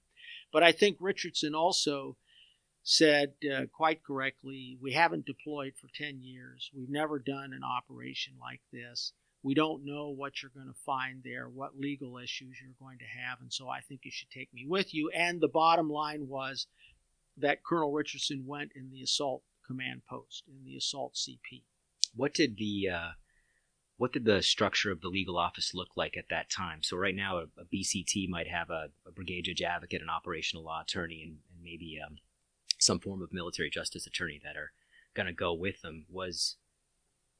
But 0.52 0.62
I 0.62 0.72
think 0.72 0.98
Richardson 1.00 1.54
also 1.54 2.16
said 2.88 3.32
uh, 3.52 3.66
quite 3.72 4.00
correctly 4.04 4.78
we 4.80 4.92
haven't 4.92 5.26
deployed 5.26 5.72
for 5.74 5.88
10 5.92 6.20
years. 6.22 6.70
We've 6.72 6.88
never 6.88 7.18
done 7.18 7.52
an 7.52 7.64
operation 7.64 8.34
like 8.40 8.60
this. 8.72 9.12
We 9.42 9.54
don't 9.54 9.84
know 9.84 10.10
what 10.10 10.40
you're 10.40 10.52
going 10.54 10.72
to 10.72 10.80
find 10.84 11.20
there, 11.24 11.48
what 11.48 11.76
legal 11.76 12.16
issues 12.16 12.58
you're 12.62 12.78
going 12.78 12.98
to 12.98 13.04
have, 13.04 13.40
and 13.40 13.52
so 13.52 13.68
I 13.68 13.80
think 13.80 14.02
you 14.04 14.12
should 14.12 14.30
take 14.30 14.54
me 14.54 14.66
with 14.68 14.94
you. 14.94 15.10
And 15.10 15.40
the 15.40 15.48
bottom 15.48 15.90
line 15.90 16.28
was 16.28 16.68
that 17.36 17.64
Colonel 17.64 17.92
Richardson 17.92 18.44
went 18.46 18.70
in 18.76 18.90
the 18.92 19.02
assault 19.02 19.42
command 19.66 20.02
post, 20.08 20.44
in 20.46 20.64
the 20.64 20.76
assault 20.76 21.14
CP. 21.14 21.64
What 22.14 22.34
did 22.34 22.56
the 22.56 22.88
uh, 22.88 23.10
what 23.96 24.12
did 24.12 24.24
the 24.24 24.42
structure 24.42 24.92
of 24.92 25.00
the 25.00 25.08
legal 25.08 25.36
office 25.36 25.74
look 25.74 25.96
like 25.96 26.16
at 26.16 26.28
that 26.30 26.50
time? 26.50 26.84
So 26.84 26.96
right 26.96 27.16
now, 27.16 27.38
a, 27.38 27.42
a 27.60 27.64
BCT 27.64 28.28
might 28.28 28.48
have 28.48 28.70
a, 28.70 28.90
a 29.06 29.10
brigade 29.10 29.46
judge 29.46 29.62
advocate, 29.62 30.02
an 30.02 30.10
operational 30.10 30.64
law 30.64 30.82
attorney, 30.82 31.22
and, 31.22 31.38
and 31.52 31.62
maybe 31.62 31.98
um, 32.04 32.18
some 32.78 33.00
form 33.00 33.22
of 33.22 33.32
military 33.32 33.70
justice 33.70 34.06
attorney 34.06 34.40
that 34.44 34.56
are 34.56 34.72
going 35.14 35.26
to 35.26 35.32
go 35.32 35.52
with 35.52 35.82
them. 35.82 36.06
Was 36.10 36.56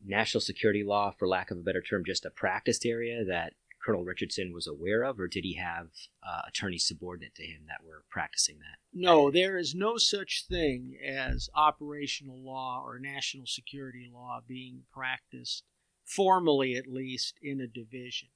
national 0.05 0.41
security 0.41 0.83
law, 0.85 1.11
for 1.11 1.29
lack 1.29 1.51
of 1.51 1.59
a 1.59 1.63
better 1.63 1.83
term, 1.83 2.05
just 2.05 2.25
a 2.25 2.31
practiced 2.31 2.85
area 2.85 3.25
that 3.25 3.55
Colonel 3.87 4.05
Richardson 4.05 4.53
was 4.53 4.67
aware 4.67 5.05
of, 5.05 5.21
or 5.21 5.29
did 5.29 5.45
he 5.45 5.55
have 5.55 5.89
uh, 6.27 6.43
attorneys 6.49 6.85
subordinate 6.85 7.37
to 7.37 7.45
him 7.45 7.63
that 7.69 7.87
were 7.87 8.03
practicing 8.11 8.59
that? 8.59 8.79
No, 8.93 9.31
there 9.31 9.57
is 9.57 9.77
no 9.77 9.97
such 9.97 10.47
thing 10.49 10.99
as 11.07 11.49
operational 11.55 12.37
law 12.37 12.83
or 12.85 12.99
national 12.99 13.47
security 13.47 14.11
law 14.13 14.41
being 14.47 14.83
practiced, 14.93 15.63
formally 16.05 16.75
at 16.75 16.89
least, 16.89 17.39
in 17.41 17.61
a 17.61 17.69
division. 17.69 18.29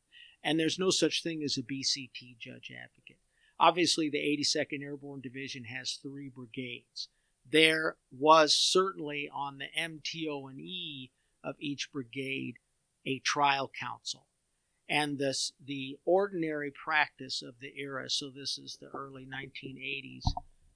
And 0.45 0.59
there's 0.59 0.79
no 0.79 0.91
such 0.91 1.23
thing 1.23 1.43
as 1.43 1.59
a 1.59 1.63
BCT 1.63 2.39
judge 2.39 2.71
advocate. 2.71 3.19
Obviously, 3.61 4.09
the 4.09 4.19
82nd 4.19 4.83
Airborne 4.83 5.21
Division 5.21 5.65
has 5.65 5.99
three 6.03 6.31
brigades. 6.31 7.09
There 7.53 7.97
was 8.11 8.57
certainly 8.57 9.29
on 9.33 9.59
the 9.59 9.67
MTO 9.79 10.49
and 10.51 10.59
E 10.59 11.11
of 11.45 11.57
each 11.59 11.93
brigade 11.93 12.55
a 13.07 13.19
trial 13.19 13.71
counsel. 13.79 14.27
And 14.89 15.19
this, 15.19 15.53
the 15.63 15.99
ordinary 16.07 16.73
practice 16.73 17.43
of 17.43 17.61
the 17.61 17.73
era, 17.77 18.09
so 18.09 18.31
this 18.31 18.57
is 18.57 18.79
the 18.81 18.89
early 18.89 19.27
1980s, 19.27 20.25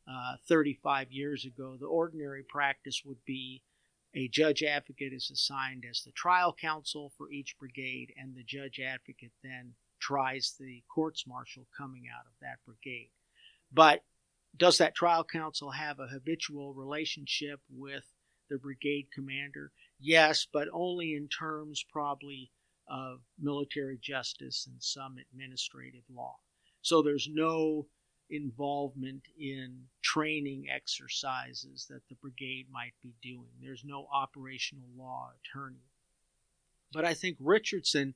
uh, 0.07 0.37
35 0.47 1.11
years 1.11 1.47
ago, 1.47 1.77
the 1.81 1.87
ordinary 1.87 2.43
practice 2.43 3.03
would 3.05 3.25
be 3.25 3.63
a 4.15 4.29
judge 4.29 4.63
advocate 4.63 5.13
is 5.13 5.31
assigned 5.33 5.85
as 5.91 6.03
the 6.03 6.13
trial 6.13 6.53
counsel 6.53 7.13
for 7.17 7.31
each 7.31 7.59
brigade, 7.59 8.13
and 8.17 8.37
the 8.37 8.45
judge 8.45 8.79
advocate 8.79 9.33
then 9.43 9.75
tries 10.05 10.55
the 10.59 10.83
courts 10.93 11.27
martial 11.27 11.67
coming 11.77 12.05
out 12.15 12.27
of 12.27 12.33
that 12.41 12.59
brigade. 12.67 13.11
But 13.73 14.03
does 14.57 14.79
that 14.79 14.95
trial 14.95 15.25
counsel 15.25 15.71
have 15.71 15.99
a 15.99 16.07
habitual 16.07 16.75
relationship 16.75 17.61
with 17.71 18.05
the 18.51 18.59
brigade 18.59 19.07
commander? 19.13 19.73
Yes, 19.99 20.47
but 20.53 20.69
only 20.73 21.15
in 21.15 21.29
terms 21.29 21.85
probably 21.91 22.51
of 22.87 23.21
military 23.41 23.99
justice 24.01 24.69
and 24.71 24.83
some 24.83 25.17
administrative 25.19 26.05
law. 26.15 26.37
So 26.83 27.01
there's 27.01 27.29
no 27.33 27.87
involvement 28.29 29.23
in 29.39 29.85
training 30.03 30.67
exercises 30.75 31.87
that 31.89 32.03
the 32.09 32.17
brigade 32.17 32.67
might 32.71 32.93
be 33.03 33.15
doing. 33.23 33.49
There's 33.63 33.85
no 33.85 34.07
operational 34.13 34.89
law 34.97 35.31
attorney. 35.41 35.87
But 36.93 37.05
I 37.05 37.15
think 37.15 37.37
Richardson 37.41 38.15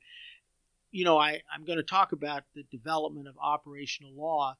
you 0.90 1.04
know, 1.04 1.18
I, 1.18 1.42
I'm 1.52 1.64
going 1.64 1.78
to 1.78 1.83
talk 1.83 2.12
about 2.12 2.45
the 2.54 2.64
development 2.71 3.28
of 3.28 3.37
operational 3.40 4.12
law. 4.12 4.57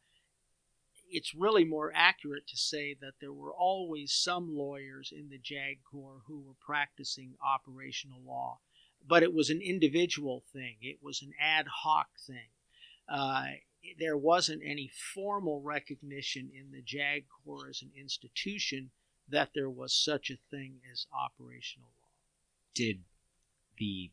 It's 1.11 1.35
really 1.35 1.65
more 1.65 1.91
accurate 1.95 2.47
to 2.49 2.57
say 2.57 2.95
that 3.01 3.15
there 3.21 3.33
were 3.33 3.53
always 3.53 4.13
some 4.13 4.55
lawyers 4.55 5.13
in 5.17 5.31
the 5.31 5.39
JAG 5.39 5.79
Corps 5.91 6.21
who 6.27 6.41
were 6.41 6.55
practicing 6.61 7.35
operational 7.43 8.21
law, 8.27 8.59
but 9.07 9.23
it 9.23 9.33
was 9.33 9.49
an 9.49 9.63
individual 9.63 10.45
thing, 10.53 10.77
it 10.83 10.99
was 11.03 11.23
an 11.23 11.33
ad 11.41 11.67
hoc 11.83 12.09
thing. 12.27 12.51
Uh, 13.09 13.45
there 13.99 14.19
wasn't 14.19 14.61
any 14.63 14.91
formal 15.15 15.63
recognition 15.63 16.51
in 16.55 16.73
the 16.73 16.83
JAG 16.83 17.25
Corps 17.45 17.69
as 17.71 17.81
an 17.81 17.93
institution 17.99 18.91
that 19.31 19.51
there 19.55 19.71
was 19.71 19.95
such 19.95 20.31
a 20.31 20.39
thing 20.51 20.81
as 20.93 21.07
operational 21.13 21.89
law. 22.03 22.09
Did 22.75 23.01
the 23.79 24.11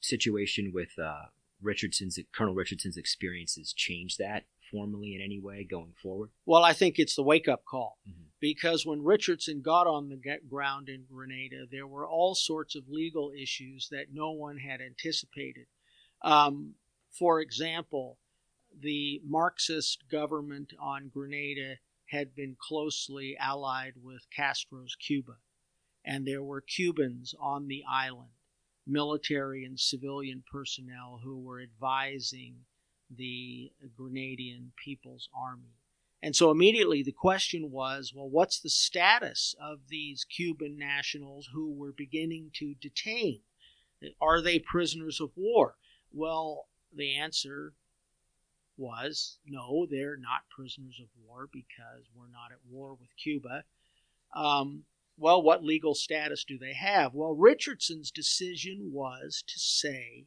situation 0.00 0.72
with 0.74 0.90
uh, 0.98 1.26
Richardson's 1.62 2.18
Colonel 2.34 2.54
Richardson's 2.54 2.96
experiences 2.96 3.72
change 3.72 4.16
that 4.16 4.44
formally 4.70 5.14
in 5.14 5.20
any 5.20 5.40
way 5.40 5.64
going 5.68 5.94
forward? 6.02 6.30
Well, 6.46 6.64
I 6.64 6.72
think 6.72 6.98
it's 6.98 7.16
the 7.16 7.22
wake 7.22 7.48
up 7.48 7.64
call 7.64 7.98
mm-hmm. 8.08 8.28
because 8.40 8.86
when 8.86 9.02
Richardson 9.02 9.62
got 9.62 9.86
on 9.86 10.08
the 10.08 10.38
ground 10.48 10.88
in 10.88 11.04
Grenada, 11.10 11.66
there 11.70 11.86
were 11.86 12.06
all 12.06 12.34
sorts 12.34 12.74
of 12.76 12.88
legal 12.88 13.32
issues 13.36 13.88
that 13.90 14.06
no 14.12 14.30
one 14.30 14.58
had 14.58 14.80
anticipated. 14.80 15.66
Um, 16.22 16.74
for 17.10 17.40
example, 17.40 18.18
the 18.78 19.20
Marxist 19.26 20.04
government 20.10 20.72
on 20.80 21.10
Grenada 21.12 21.76
had 22.10 22.34
been 22.34 22.56
closely 22.60 23.36
allied 23.38 23.94
with 24.02 24.26
Castro's 24.34 24.96
Cuba, 24.96 25.36
and 26.04 26.26
there 26.26 26.42
were 26.42 26.60
Cubans 26.60 27.34
on 27.40 27.66
the 27.66 27.82
island 27.88 28.30
military 28.86 29.64
and 29.64 29.78
civilian 29.78 30.42
personnel 30.50 31.20
who 31.22 31.38
were 31.38 31.60
advising 31.60 32.56
the 33.10 33.72
Grenadian 33.98 34.72
People's 34.82 35.28
Army. 35.34 35.74
And 36.22 36.36
so 36.36 36.50
immediately 36.50 37.02
the 37.02 37.12
question 37.12 37.70
was 37.70 38.12
well, 38.14 38.28
what's 38.28 38.60
the 38.60 38.68
status 38.68 39.54
of 39.60 39.88
these 39.88 40.24
Cuban 40.24 40.76
nationals 40.78 41.48
who 41.52 41.72
were 41.72 41.92
beginning 41.92 42.50
to 42.54 42.74
detain? 42.74 43.40
Are 44.20 44.40
they 44.40 44.58
prisoners 44.58 45.20
of 45.20 45.30
war? 45.36 45.76
Well, 46.12 46.68
the 46.94 47.16
answer 47.16 47.74
was 48.76 49.38
no, 49.46 49.86
they're 49.90 50.16
not 50.16 50.48
prisoners 50.54 50.98
of 51.00 51.08
war 51.26 51.48
because 51.52 52.04
we're 52.14 52.28
not 52.28 52.52
at 52.52 52.58
war 52.68 52.94
with 52.94 53.10
Cuba. 53.22 53.64
Um, 54.34 54.84
well, 55.20 55.42
what 55.42 55.62
legal 55.62 55.94
status 55.94 56.44
do 56.44 56.56
they 56.56 56.72
have? 56.72 57.12
Well, 57.12 57.34
Richardson's 57.34 58.10
decision 58.10 58.90
was 58.90 59.44
to 59.46 59.58
say, 59.58 60.24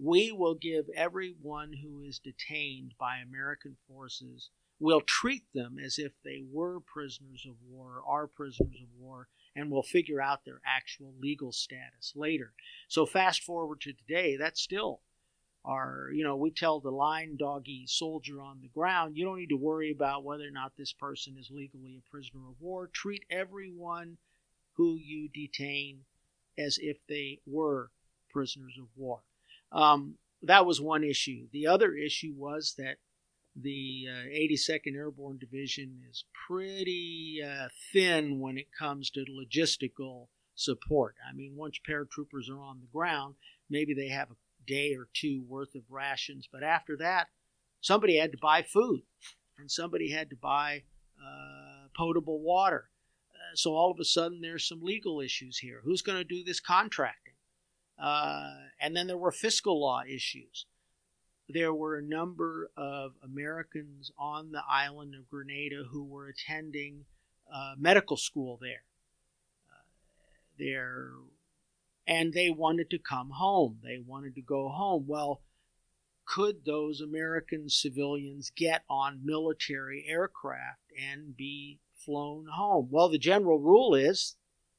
we 0.00 0.30
will 0.30 0.54
give 0.54 0.88
everyone 0.94 1.72
who 1.82 2.02
is 2.02 2.20
detained 2.20 2.94
by 3.00 3.16
American 3.18 3.76
forces, 3.88 4.50
we'll 4.78 5.00
treat 5.00 5.42
them 5.52 5.76
as 5.84 5.98
if 5.98 6.12
they 6.24 6.44
were 6.52 6.78
prisoners 6.78 7.44
of 7.50 7.56
war, 7.68 8.00
are 8.06 8.28
prisoners 8.28 8.80
of 8.80 8.88
war, 8.96 9.26
and 9.56 9.72
we'll 9.72 9.82
figure 9.82 10.22
out 10.22 10.44
their 10.44 10.60
actual 10.64 11.12
legal 11.18 11.50
status 11.50 12.12
later. 12.14 12.52
So, 12.86 13.06
fast 13.06 13.42
forward 13.42 13.80
to 13.80 13.92
today, 13.92 14.36
that's 14.36 14.60
still 14.60 15.00
our, 15.64 16.10
you 16.14 16.22
know, 16.22 16.36
we 16.36 16.52
tell 16.52 16.78
the 16.78 16.92
line 16.92 17.36
doggy 17.36 17.86
soldier 17.88 18.40
on 18.40 18.60
the 18.60 18.68
ground, 18.68 19.16
you 19.16 19.24
don't 19.24 19.38
need 19.38 19.48
to 19.48 19.56
worry 19.56 19.90
about 19.90 20.22
whether 20.22 20.46
or 20.46 20.52
not 20.52 20.76
this 20.76 20.92
person 20.92 21.36
is 21.36 21.50
legally 21.50 21.98
a 21.98 22.08
prisoner 22.08 22.48
of 22.48 22.60
war. 22.60 22.86
Treat 22.86 23.24
everyone 23.28 24.16
who 24.78 24.94
you 24.94 25.28
detain 25.28 25.98
as 26.56 26.78
if 26.80 26.96
they 27.08 27.40
were 27.46 27.90
prisoners 28.30 28.76
of 28.80 28.86
war. 28.96 29.20
Um, 29.72 30.14
that 30.42 30.64
was 30.64 30.80
one 30.80 31.04
issue. 31.04 31.48
The 31.52 31.66
other 31.66 31.94
issue 31.94 32.32
was 32.36 32.74
that 32.78 32.96
the 33.60 34.06
uh, 34.08 34.26
82nd 34.28 34.94
Airborne 34.94 35.38
Division 35.38 36.00
is 36.08 36.24
pretty 36.46 37.40
uh, 37.44 37.68
thin 37.92 38.38
when 38.38 38.56
it 38.56 38.68
comes 38.78 39.10
to 39.10 39.24
logistical 39.24 40.28
support. 40.54 41.16
I 41.28 41.34
mean, 41.34 41.56
once 41.56 41.80
paratroopers 41.86 42.48
are 42.48 42.60
on 42.60 42.78
the 42.80 42.86
ground, 42.92 43.34
maybe 43.68 43.94
they 43.94 44.08
have 44.08 44.30
a 44.30 44.36
day 44.64 44.94
or 44.94 45.08
two 45.12 45.42
worth 45.48 45.74
of 45.74 45.82
rations, 45.90 46.48
but 46.50 46.62
after 46.62 46.96
that, 46.98 47.26
somebody 47.80 48.16
had 48.16 48.30
to 48.30 48.38
buy 48.40 48.62
food 48.62 49.02
and 49.58 49.68
somebody 49.70 50.12
had 50.12 50.30
to 50.30 50.36
buy 50.36 50.84
uh, 51.18 51.88
potable 51.96 52.40
water 52.40 52.90
so 53.54 53.74
all 53.74 53.90
of 53.90 53.98
a 54.00 54.04
sudden 54.04 54.40
there's 54.40 54.66
some 54.66 54.80
legal 54.82 55.20
issues 55.20 55.58
here. 55.58 55.80
Who's 55.84 56.02
going 56.02 56.18
to 56.18 56.24
do 56.24 56.44
this 56.44 56.60
contracting? 56.60 57.34
Uh, 58.00 58.52
and 58.80 58.96
then 58.96 59.06
there 59.06 59.18
were 59.18 59.32
fiscal 59.32 59.80
law 59.80 60.02
issues. 60.08 60.66
There 61.48 61.74
were 61.74 61.96
a 61.96 62.02
number 62.02 62.70
of 62.76 63.12
Americans 63.22 64.12
on 64.18 64.52
the 64.52 64.62
island 64.68 65.14
of 65.14 65.28
Grenada 65.28 65.84
who 65.90 66.04
were 66.04 66.28
attending 66.28 67.06
uh, 67.52 67.74
medical 67.78 68.16
school 68.16 68.58
there. 68.60 68.82
Uh, 69.70 69.82
there, 70.58 71.10
and 72.06 72.32
they 72.32 72.50
wanted 72.50 72.90
to 72.90 72.98
come 72.98 73.30
home. 73.30 73.78
They 73.82 73.98
wanted 73.98 74.34
to 74.34 74.42
go 74.42 74.68
home. 74.68 75.06
Well, 75.06 75.40
could 76.26 76.66
those 76.66 77.00
American 77.00 77.70
civilians 77.70 78.52
get 78.54 78.82
on 78.88 79.24
military 79.24 80.04
aircraft 80.06 80.82
and 81.00 81.34
be 81.34 81.80
flown 82.08 82.46
home. 82.50 82.88
Well, 82.90 83.10
the 83.10 83.18
general 83.18 83.58
rule 83.58 83.94
is 83.94 84.36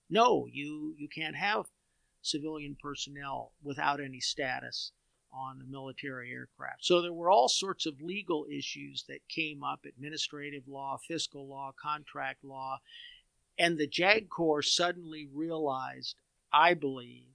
no, 0.09 0.47
you, 0.51 0.95
you 0.97 1.07
can't 1.07 1.35
have 1.35 1.67
civilian 2.23 2.75
personnel 2.81 3.51
without 3.61 4.01
any 4.01 4.19
status 4.19 4.93
on 5.31 5.61
a 5.61 5.71
military 5.71 6.31
aircraft. 6.31 6.83
So 6.83 7.03
there 7.03 7.13
were 7.13 7.29
all 7.29 7.47
sorts 7.47 7.85
of 7.85 8.01
legal 8.01 8.47
issues 8.51 9.05
that 9.07 9.29
came 9.29 9.63
up 9.63 9.85
administrative 9.85 10.63
law, 10.67 10.97
fiscal 11.07 11.47
law, 11.47 11.71
contract 11.79 12.43
law. 12.43 12.79
And 13.59 13.77
the 13.77 13.85
JAG 13.85 14.29
Corps 14.29 14.63
suddenly 14.63 15.27
realized, 15.31 16.15
I 16.51 16.73
believe, 16.73 17.27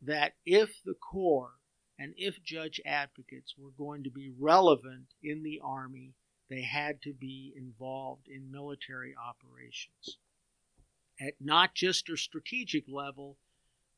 that 0.00 0.32
if 0.46 0.82
the 0.86 0.94
Corps 0.94 1.56
and 1.98 2.14
if 2.16 2.42
judge 2.42 2.80
advocates 2.86 3.56
were 3.58 3.72
going 3.76 4.04
to 4.04 4.10
be 4.10 4.32
relevant 4.38 5.08
in 5.22 5.42
the 5.42 5.60
Army, 5.62 6.14
they 6.48 6.62
had 6.62 7.02
to 7.02 7.12
be 7.12 7.52
involved 7.56 8.28
in 8.28 8.52
military 8.52 9.14
operations 9.16 10.18
at 11.20 11.34
not 11.40 11.74
just 11.74 12.08
a 12.10 12.16
strategic 12.16 12.84
level, 12.88 13.38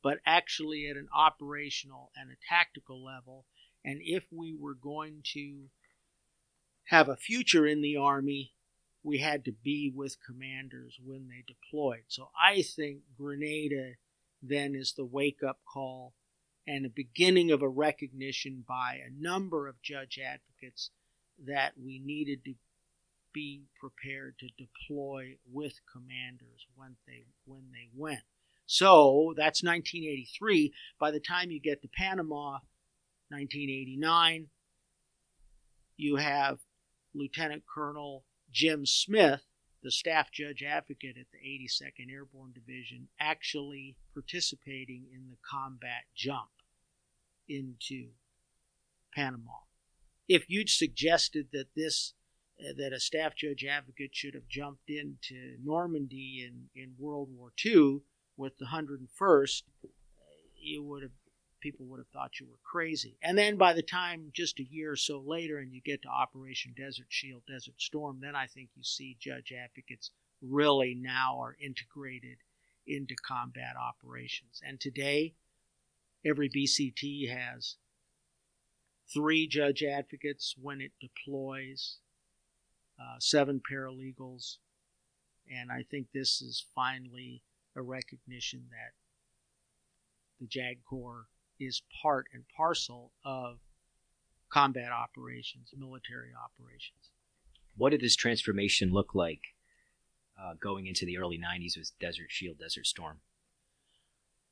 but 0.03 0.19
actually 0.25 0.89
at 0.89 0.97
an 0.97 1.09
operational 1.15 2.11
and 2.17 2.31
a 2.31 2.37
tactical 2.49 3.05
level. 3.05 3.45
And 3.85 4.01
if 4.03 4.25
we 4.31 4.55
were 4.59 4.75
going 4.75 5.23
to 5.35 5.65
have 6.85 7.09
a 7.09 7.17
future 7.17 7.67
in 7.67 7.83
the 7.83 7.97
Army, 7.97 8.53
we 9.03 9.19
had 9.19 9.45
to 9.45 9.53
be 9.53 9.93
with 9.95 10.25
commanders 10.25 10.99
when 11.05 11.29
they 11.29 11.45
deployed. 11.47 12.05
So 12.09 12.31
I 12.41 12.63
think 12.63 13.01
Grenada 13.17 13.95
then 14.43 14.75
is 14.75 14.93
the 14.93 15.05
wake 15.05 15.43
up 15.47 15.59
call 15.71 16.15
and 16.67 16.85
the 16.85 16.91
beginning 16.91 17.51
of 17.51 17.63
a 17.63 17.69
recognition 17.69 18.65
by 18.67 19.01
a 19.05 19.23
number 19.23 19.69
of 19.69 19.83
judge 19.83 20.19
advocates 20.23 20.91
that 21.47 21.73
we 21.83 22.01
needed 22.05 22.45
to 22.45 22.55
be 23.33 23.63
prepared 23.79 24.35
to 24.39 24.49
deploy 24.57 25.37
with 25.51 25.75
commanders 25.93 26.67
when 26.75 26.97
they 27.07 27.25
when 27.45 27.65
they 27.73 27.89
went. 27.95 28.23
So 28.67 29.35
that's 29.37 29.63
1983. 29.63 30.73
By 30.99 31.11
the 31.11 31.21
time 31.21 31.51
you 31.51 31.61
get 31.61 31.81
to 31.83 31.89
Panama, 31.89 32.59
1989, 33.31 34.49
you 35.97 36.17
have 36.17 36.59
Lieutenant 37.15 37.63
Colonel 37.73 38.25
Jim 38.51 38.85
Smith, 38.87 39.43
the 39.83 39.91
staff 39.91 40.31
judge 40.33 40.63
advocate 40.63 41.17
at 41.19 41.27
the 41.33 41.39
82nd 41.39 42.13
Airborne 42.13 42.53
Division, 42.53 43.09
actually 43.21 43.97
participating 44.15 45.07
in 45.13 45.29
the 45.31 45.37
combat 45.49 46.05
jump 46.15 46.51
into 47.49 48.09
Panama. 49.15 49.68
If 50.29 50.49
you'd 50.49 50.69
suggested 50.69 51.49
that 51.53 51.75
this 51.75 52.15
uh, 52.61 52.73
that 52.77 52.93
a 52.93 53.01
staff 53.01 53.35
judge 53.37 53.65
advocate 53.65 54.15
should 54.15 54.35
have 54.35 54.49
jumped 54.49 54.91
into 54.91 55.57
Normandy 55.63 56.45
in, 56.47 56.69
in 56.81 56.95
World 56.99 57.29
War 57.33 57.53
II 57.65 58.01
with 58.37 58.59
the 58.59 58.67
101st, 58.67 59.63
you 60.61 60.83
would 60.83 61.03
have 61.03 61.13
people 61.61 61.87
would 61.87 61.99
have 61.99 62.09
thought 62.09 62.41
you 62.41 62.47
were 62.47 62.59
crazy. 62.65 63.17
And 63.23 63.37
then 63.37 63.57
by 63.57 63.73
the 63.73 63.83
time 63.83 64.31
just 64.33 64.61
a 64.61 64.65
year 64.65 64.93
or 64.93 64.97
so 64.97 65.23
later 65.25 65.59
and 65.59 65.73
you 65.73 65.81
get 65.81 66.03
to 66.03 66.09
Operation 66.09 66.75
Desert 66.77 67.07
Shield, 67.09 67.43
Desert 67.49 67.81
Storm, 67.81 68.19
then 68.21 68.37
I 68.37 68.47
think 68.47 68.71
you 68.75 68.85
see 68.85 69.17
judge 69.21 69.53
advocates 69.53 70.11
really 70.41 70.95
now 70.95 71.39
are 71.41 71.57
integrated 71.61 72.39
into 72.87 73.15
combat 73.27 73.75
operations. 73.77 74.61
And 74.65 74.81
today, 74.81 75.35
every 76.25 76.49
BCT 76.49 77.29
has 77.29 77.77
three 79.13 79.47
judge 79.47 79.83
advocates 79.83 80.55
when 80.61 80.81
it 80.81 80.93
deploys, 81.01 81.97
uh, 83.01 83.17
seven 83.19 83.61
paralegals, 83.71 84.57
and 85.51 85.71
I 85.71 85.85
think 85.91 86.09
this 86.13 86.43
is 86.43 86.67
finally 86.75 87.43
a 87.77 87.83
recognition 87.83 88.65
that 88.71 88.93
the 90.41 90.47
JAG 90.47 90.79
Corps 90.89 91.27
is 91.59 91.83
part 92.03 92.27
and 92.33 92.45
parcel 92.57 93.13
of 93.25 93.59
combat 94.51 94.93
operations, 94.93 95.73
military 95.77 96.31
operations. 96.33 97.11
What 97.77 97.91
did 97.91 98.01
this 98.01 98.17
transformation 98.17 98.93
look 98.93 99.15
like 99.15 99.41
uh, 100.41 100.55
going 100.61 100.87
into 100.87 101.05
the 101.05 101.19
early 101.19 101.39
90s 101.39 101.77
with 101.77 101.93
Desert 102.01 102.31
Shield, 102.31 102.59
Desert 102.59 102.87
Storm? 102.87 103.21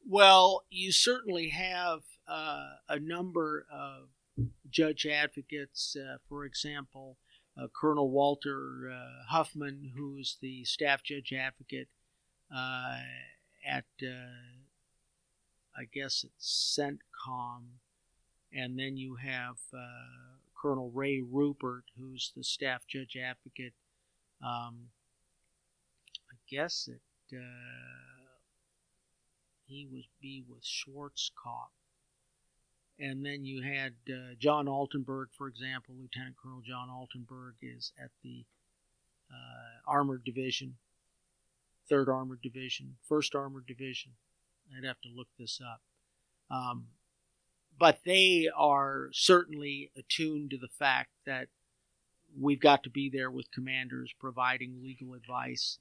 Well, 0.09 0.65
you 0.71 0.93
certainly 0.93 1.49
have 1.49 2.01
uh, 2.29 2.75
a 2.89 3.01
number 3.01 3.67
of 3.73 4.09
judge 4.71 5.07
advocates, 5.07 5.97
uh, 5.97 6.19
for 6.28 6.45
example, 6.45 7.16
uh, 7.61 7.69
Colonel 7.78 8.11
Walter 8.11 8.90
uh, 8.93 9.25
Huffman, 9.31 9.93
who's 9.97 10.37
the 10.40 10.64
staff 10.64 11.02
judge 11.02 11.33
advocate 11.33 11.88
at 13.66 13.85
I 15.78 15.85
guess 15.93 16.25
it's 16.25 16.78
CENTCOM, 16.78 17.64
and 18.52 18.78
then 18.78 18.97
you 18.97 19.16
have 19.16 19.57
Colonel 20.61 20.90
Ray 20.90 21.23
Rupert, 21.23 21.85
who's 21.99 22.33
the 22.37 22.45
staff 22.45 22.87
judge 22.87 23.16
advocate. 23.16 23.75
Um, 24.43 24.88
I 26.30 26.37
guess 26.49 26.89
it 26.89 27.00
he 29.67 29.87
was 29.93 30.04
be 30.21 30.45
with 30.49 30.63
Schwarzkopf. 30.63 31.73
And 32.99 33.25
then 33.25 33.45
you 33.45 33.63
had 33.63 33.95
uh, 34.09 34.35
John 34.39 34.67
Altenburg, 34.67 35.26
for 35.37 35.49
example, 35.49 35.95
Lieutenant 36.00 36.37
Colonel 36.43 36.63
John 36.67 36.89
Altenburg 36.89 37.54
is 37.61 37.93
at 38.02 38.11
the 38.23 38.45
uh, 39.30 39.91
Armored 39.91 40.25
Division, 40.25 40.76
Third 41.89 42.09
Armored 42.09 42.41
Division, 42.41 42.97
First 43.06 43.35
Armored 43.35 43.67
Division, 43.67 44.13
I'd 44.76 44.85
have 44.85 45.00
to 45.02 45.09
look 45.15 45.28
this 45.39 45.61
up. 45.61 45.80
Um, 46.50 46.87
but 47.78 48.00
they 48.04 48.49
are 48.56 49.09
certainly 49.13 49.91
attuned 49.97 50.50
to 50.50 50.59
the 50.59 50.69
fact 50.69 51.11
that 51.26 51.49
we've 52.39 52.61
got 52.61 52.82
to 52.85 52.91
be 52.91 53.11
there 53.11 53.30
with 53.30 53.50
commanders 53.50 54.15
providing 54.19 54.82
legal 54.82 55.15
advice. 55.15 55.78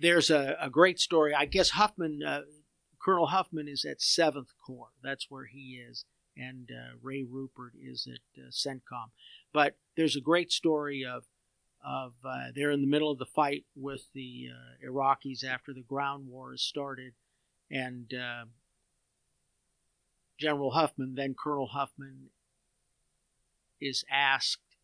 There's 0.00 0.30
a, 0.30 0.56
a 0.60 0.70
great 0.70 0.98
story. 0.98 1.34
I 1.34 1.46
guess 1.46 1.70
Huffman, 1.70 2.22
uh, 2.22 2.42
Colonel 3.02 3.26
Huffman 3.26 3.68
is 3.68 3.84
at 3.84 3.98
7th 3.98 4.48
Corps. 4.64 4.92
That's 5.02 5.26
where 5.28 5.46
he 5.46 5.80
is. 5.88 6.04
And 6.36 6.70
uh, 6.70 6.96
Ray 7.02 7.24
Rupert 7.24 7.74
is 7.80 8.06
at 8.06 8.42
uh, 8.42 8.50
CENTCOM. 8.50 9.10
But 9.52 9.76
there's 9.96 10.16
a 10.16 10.20
great 10.20 10.50
story 10.50 11.04
of, 11.04 11.24
of 11.84 12.14
uh, 12.24 12.46
they're 12.54 12.70
in 12.70 12.80
the 12.80 12.86
middle 12.86 13.10
of 13.10 13.18
the 13.18 13.26
fight 13.26 13.64
with 13.76 14.06
the 14.14 14.48
uh, 14.50 14.86
Iraqis 14.88 15.44
after 15.44 15.72
the 15.72 15.82
ground 15.82 16.28
war 16.28 16.52
has 16.52 16.62
started 16.62 17.12
and 17.72 18.12
uh, 18.12 18.44
General 20.38 20.72
Huffman, 20.72 21.14
then 21.14 21.34
Colonel 21.34 21.68
Huffman, 21.68 22.30
is 23.80 24.04
asked, 24.10 24.76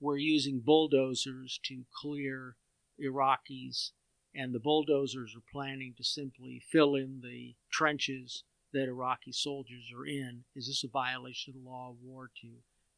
We're 0.00 0.16
using 0.16 0.60
bulldozers 0.60 1.60
to 1.64 1.84
clear 1.92 2.56
Iraqis, 3.00 3.90
and 4.34 4.54
the 4.54 4.60
bulldozers 4.60 5.36
are 5.36 5.52
planning 5.52 5.94
to 5.98 6.04
simply 6.04 6.62
fill 6.70 6.94
in 6.94 7.20
the 7.22 7.54
trenches 7.70 8.44
that 8.72 8.88
Iraqi 8.88 9.32
soldiers 9.32 9.92
are 9.96 10.06
in. 10.06 10.44
Is 10.54 10.66
this 10.66 10.84
a 10.84 10.88
violation 10.88 11.54
of 11.54 11.62
the 11.62 11.68
law 11.68 11.90
of 11.90 11.96
war 12.02 12.30
to 12.42 12.48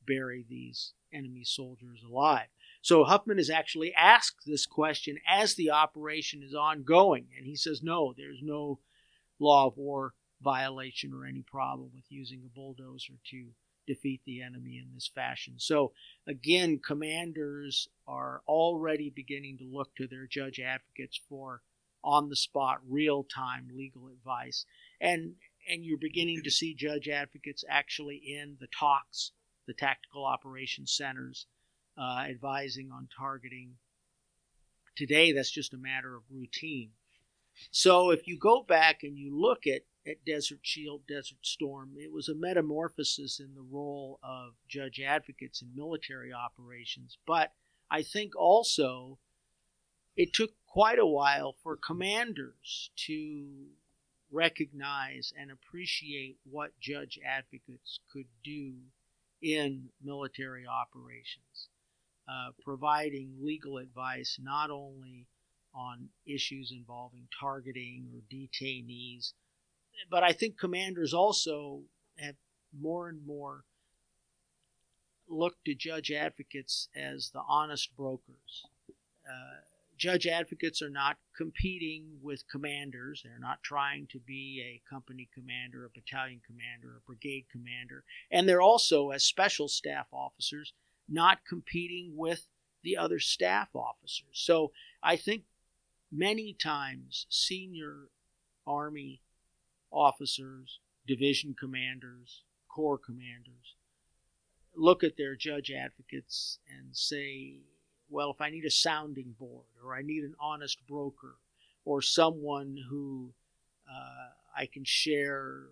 bury 0.07 0.45
these 0.49 0.93
enemy 1.13 1.45
soldiers 1.45 2.03
alive? 2.09 2.49
So 2.83 3.05
Huffman 3.05 3.39
is 3.39 3.51
actually 3.51 3.95
asked 3.95 4.43
this 4.47 4.67
question 4.67 5.19
as 5.29 5.55
the 5.55 5.71
operation 5.71 6.43
is 6.43 6.55
ongoing, 6.55 7.29
and 7.37 7.47
he 7.47 7.57
says, 7.57 7.83
No, 7.83 8.13
there's 8.17 8.41
no 8.43 8.81
law 9.39 9.67
of 9.67 9.77
war 9.77 10.15
violation 10.43 11.13
or 11.15 11.25
any 11.25 11.43
problem 11.43 11.91
with 11.95 12.05
using 12.09 12.43
a 12.45 12.55
bulldozer 12.55 13.15
to 13.31 13.49
defeat 13.87 14.21
the 14.25 14.43
enemy 14.43 14.79
in 14.79 14.93
this 14.95 15.11
fashion. 15.13 15.55
So, 15.59 15.93
again, 16.27 16.81
commanders 16.85 17.89
are 18.07 18.43
already 18.47 19.11
beginning 19.15 19.59
to 19.59 19.65
look 19.65 19.95
to 19.97 20.07
their 20.07 20.27
judge 20.27 20.61
advocates 20.61 21.21
for 21.29 21.63
on 22.05 22.29
the 22.29 22.37
spot, 22.37 22.79
real 22.89 23.25
time 23.25 23.69
legal 23.75 24.09
advice. 24.09 24.65
And, 25.01 25.35
and 25.71 25.85
you're 25.85 25.99
beginning 25.99 26.43
to 26.43 26.51
see 26.51 26.75
judge 26.75 27.09
advocates 27.09 27.65
actually 27.69 28.17
in 28.17 28.57
the 28.61 28.69
talks, 28.69 29.33
the 29.67 29.75
tactical 29.75 30.25
operations 30.25 30.93
centers, 30.93 31.47
uh, 31.99 32.25
advising 32.29 32.91
on 32.93 33.09
targeting. 33.17 33.75
Today, 34.97 35.33
that's 35.33 35.51
just 35.51 35.75
a 35.75 35.79
matter 35.79 36.15
of 36.17 36.23
routine. 36.31 36.91
So 37.71 38.11
if 38.11 38.27
you 38.27 38.39
go 38.39 38.63
back 38.63 39.03
and 39.03 39.19
you 39.19 39.39
look 39.39 39.67
at, 39.67 39.83
at 40.07 40.25
Desert 40.25 40.61
Shield, 40.63 41.07
Desert 41.07 41.39
Storm, 41.43 41.95
it 41.97 42.13
was 42.13 42.29
a 42.29 42.35
metamorphosis 42.35 43.41
in 43.41 43.55
the 43.55 43.63
role 43.63 44.19
of 44.23 44.55
judge 44.69 45.01
advocates 45.01 45.63
in 45.63 45.69
military 45.75 46.33
operations. 46.33 47.19
But 47.27 47.53
I 47.91 48.03
think 48.03 48.35
also 48.37 49.19
it 50.17 50.33
took 50.33 50.51
quite 50.67 50.99
a 50.99 51.07
while 51.07 51.55
for 51.63 51.77
commanders 51.77 52.91
to 53.07 53.67
recognize 54.33 55.33
and 55.39 55.51
appreciate 55.51 56.37
what 56.51 56.79
judge 56.81 57.19
advocates 57.25 57.99
could 58.13 58.27
do 58.43 58.75
in 59.43 59.89
military 60.03 60.65
operations, 60.67 61.69
uh, 62.29 62.51
providing 62.65 63.35
legal 63.41 63.79
advice 63.79 64.39
not 64.41 64.71
only 64.71 65.27
on 65.75 66.09
issues 66.27 66.73
involving 66.73 67.29
targeting 67.39 68.07
or 68.15 68.21
detainees. 68.35 69.33
But 70.11 70.23
I 70.23 70.33
think 70.33 70.59
commanders 70.59 71.13
also 71.13 71.83
have 72.19 72.37
more 72.79 73.09
and 73.09 73.27
more 73.27 73.65
looked 75.29 75.65
to 75.65 75.75
judge 75.75 76.11
advocates 76.11 76.89
as 76.95 77.31
the 77.33 77.43
honest 77.49 77.97
brokers. 77.97 78.65
Uh, 79.27 79.61
judge 80.03 80.27
advocates 80.27 80.83
are 80.83 80.91
not 80.91 81.17
competing 81.37 82.19
with 82.21 82.43
commanders. 82.51 83.23
They're 83.23 83.39
not 83.39 83.63
trying 83.63 84.09
to 84.11 84.19
be 84.19 84.61
a 84.61 84.91
company 84.93 85.29
commander, 85.33 85.85
a 85.85 85.91
battalion 85.91 86.41
commander, 86.45 86.97
a 86.97 87.07
brigade 87.07 87.45
commander. 87.53 88.03
And 88.29 88.49
they're 88.49 88.61
also, 88.61 89.11
as 89.11 89.23
special 89.23 89.69
staff 89.69 90.09
officers, 90.13 90.73
not 91.09 91.45
competing 91.49 92.15
with 92.17 92.49
the 92.83 92.97
other 92.97 93.21
staff 93.21 93.69
officers. 93.77 94.33
So 94.33 94.73
I 95.05 95.15
think 95.15 95.45
many 96.11 96.53
times 96.53 97.27
senior 97.31 98.09
Army 98.67 99.21
officers, 99.93 100.81
division 101.07 101.55
commanders, 101.57 102.43
corps 102.69 102.99
commanders 102.99 103.77
look 104.75 105.05
at 105.05 105.17
their 105.17 105.37
judge 105.37 105.71
advocates 105.71 106.59
and 106.69 106.89
say, 106.97 107.59
well, 108.13 108.31
if 108.31 108.41
I 108.41 108.51
need 108.51 108.65
a 108.67 108.71
sounding 108.71 109.35
board 109.39 109.67
or 109.83 109.95
I 109.95 110.03
need 110.03 110.23
an 110.23 110.35
honest 110.39 110.79
broker 110.87 111.37
or 111.85 112.03
someone 112.03 112.77
who 112.91 113.33
uh, 113.91 114.31
I 114.57 114.67
can 114.67 114.85
share 114.85 115.63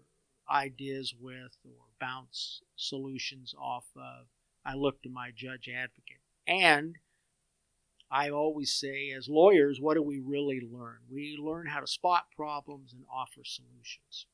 ideas 0.50 1.14
with 1.20 1.56
or 1.64 1.84
bounce 2.00 2.62
solutions 2.76 3.54
off 3.60 3.84
of, 3.94 4.26
I 4.64 4.74
look 4.74 5.02
to 5.02 5.10
my 5.10 5.30
judge 5.34 5.68
advocate. 5.68 6.22
And 6.46 6.96
I 8.10 8.30
always 8.30 8.72
say, 8.72 9.12
as 9.16 9.28
lawyers, 9.28 9.80
what 9.80 9.94
do 9.94 10.02
we 10.02 10.18
really 10.18 10.60
learn? 10.60 10.98
We 11.10 11.38
learn 11.40 11.66
how 11.66 11.80
to 11.80 11.86
spot 11.86 12.24
problems 12.34 12.92
and 12.92 13.04
offer 13.12 13.44
solutions. 13.44 14.26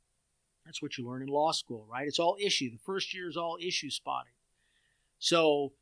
That's 0.65 0.81
what 0.81 0.97
you 0.97 1.07
learn 1.07 1.23
in 1.23 1.29
law 1.29 1.53
school, 1.53 1.87
right? 1.91 2.09
It's 2.09 2.19
all 2.19 2.37
issue. 2.41 2.71
The 2.71 2.79
first 2.79 3.13
year 3.13 3.29
is 3.29 3.37
all 3.37 3.59
issue 3.61 3.91
spotting. 3.91 4.33
So, 5.19 5.73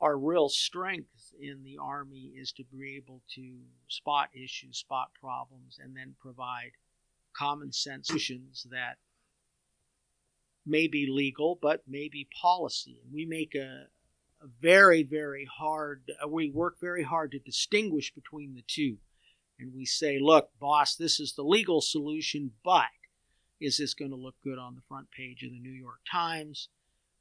our 0.00 0.18
real 0.18 0.48
strength 0.48 1.32
in 1.40 1.62
the 1.64 1.78
Army 1.80 2.32
is 2.36 2.52
to 2.52 2.64
be 2.64 2.96
able 2.96 3.22
to 3.34 3.56
spot 3.88 4.28
issues, 4.34 4.78
spot 4.78 5.08
problems, 5.18 5.78
and 5.82 5.96
then 5.96 6.14
provide 6.20 6.72
common 7.36 7.72
sense 7.72 8.08
solutions 8.08 8.66
that 8.70 8.96
may 10.66 10.86
be 10.86 11.06
legal, 11.08 11.58
but 11.60 11.82
may 11.86 12.08
be 12.08 12.28
policy. 12.40 13.00
And 13.04 13.12
we 13.12 13.24
make 13.24 13.54
a, 13.54 13.86
a 14.42 14.46
very, 14.60 15.02
very 15.02 15.46
hard, 15.58 16.02
uh, 16.22 16.28
we 16.28 16.50
work 16.50 16.76
very 16.80 17.04
hard 17.04 17.32
to 17.32 17.38
distinguish 17.38 18.12
between 18.12 18.54
the 18.54 18.64
two. 18.66 18.96
And 19.58 19.72
we 19.74 19.86
say, 19.86 20.18
look, 20.20 20.50
boss, 20.60 20.96
this 20.96 21.18
is 21.18 21.32
the 21.32 21.42
legal 21.42 21.80
solution, 21.80 22.50
but 22.62 22.84
is 23.60 23.78
this 23.78 23.94
going 23.94 24.10
to 24.10 24.16
look 24.16 24.34
good 24.44 24.58
on 24.58 24.74
the 24.74 24.82
front 24.86 25.10
page 25.10 25.42
of 25.42 25.50
the 25.50 25.60
New 25.60 25.70
York 25.70 26.00
Times? 26.10 26.68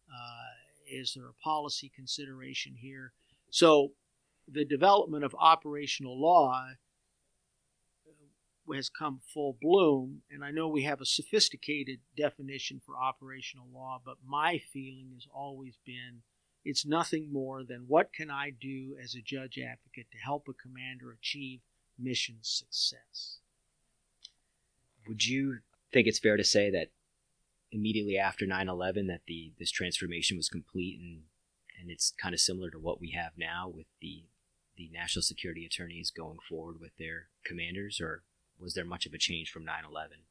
Uh, 0.10 0.65
is 0.88 1.14
there 1.14 1.28
a 1.28 1.44
policy 1.44 1.92
consideration 1.94 2.76
here? 2.78 3.14
So 3.50 3.92
the 4.48 4.66
development 4.66 5.24
of 5.24 5.36
operational 5.40 6.20
law 6.20 6.68
has 8.74 8.90
come 8.90 9.22
full 9.34 9.58
bloom, 9.62 10.22
and 10.32 10.44
I 10.44 10.52
know 10.52 10.68
we 10.68 10.84
have 10.84 11.02
a 11.02 11.06
sophisticated 11.06 12.00
definition 12.18 12.82
for 12.84 12.98
operational 12.98 13.68
law, 13.74 14.02
but 14.04 14.18
my 14.26 14.60
feeling 14.74 15.12
has 15.14 15.28
always 15.34 15.78
been 15.86 16.22
it's 16.64 16.86
nothing 16.86 17.32
more 17.32 17.64
than 17.64 17.86
what 17.88 18.12
can 18.12 18.32
I 18.32 18.50
do 18.50 18.98
as 19.02 19.14
a 19.14 19.22
judge 19.22 19.60
advocate 19.60 20.10
to 20.12 20.18
help 20.18 20.48
a 20.50 20.54
commander 20.54 21.12
achieve 21.12 21.60
mission 22.00 22.38
success. 22.42 23.38
Would 25.08 25.28
you 25.28 25.60
think 25.94 26.08
it's 26.08 26.18
fair 26.18 26.38
to 26.38 26.44
say 26.44 26.72
that 26.72 26.90
immediately 27.72 28.18
after 28.18 28.46
9/11 28.46 29.08
that 29.08 29.22
the 29.28 29.54
this 29.60 29.72
transformation 29.72 30.38
was 30.38 30.50
complete 30.50 31.00
and 31.00 31.24
and 31.80 31.92
it's 31.92 32.14
kind 32.22 32.34
of 32.34 32.40
similar 32.40 32.70
to 32.70 32.80
what 32.80 33.02
we 33.02 33.12
have 33.12 33.34
now 33.38 33.68
with 33.68 33.88
the 34.02 34.26
the 34.78 34.90
national 34.92 35.24
security 35.24 35.66
attorneys 35.66 36.12
going 36.12 36.38
forward 36.48 36.80
with 36.80 36.96
their 36.98 37.28
commanders 37.46 38.00
or 38.02 38.24
was 38.60 38.74
there 38.74 38.86
much 38.86 39.06
of 39.06 39.14
a 39.14 39.18
change 39.18 39.50
from 39.50 39.66
9/11 39.66 40.24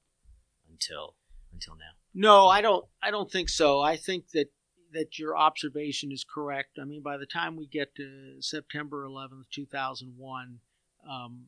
until 0.71 1.17
until 1.53 1.75
now? 1.77 1.93
No, 2.13 2.47
I 2.47 2.61
don't 2.61 2.85
I 3.03 3.11
don't 3.11 3.31
think 3.31 3.49
so. 3.49 3.81
I 3.81 3.97
think 3.97 4.31
that 4.31 4.51
that 4.93 5.19
your 5.19 5.37
observation 5.37 6.13
is 6.13 6.25
correct. 6.25 6.79
I 6.81 6.85
mean, 6.85 7.03
by 7.03 7.17
the 7.17 7.27
time 7.27 7.57
we 7.57 7.67
get 7.67 7.95
to 7.97 8.41
September 8.41 9.05
11th, 9.05 9.51
2001, 9.53 10.61
um, 11.09 11.47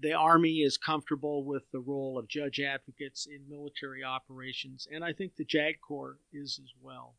the 0.00 0.12
Army 0.12 0.58
is 0.58 0.76
comfortable 0.76 1.44
with 1.44 1.70
the 1.72 1.80
role 1.80 2.18
of 2.18 2.28
judge 2.28 2.60
advocates 2.60 3.26
in 3.26 3.48
military 3.48 4.04
operations, 4.04 4.86
and 4.90 5.04
I 5.04 5.12
think 5.12 5.36
the 5.36 5.44
JAG 5.44 5.80
Corps 5.86 6.18
is 6.32 6.60
as 6.62 6.72
well. 6.80 7.14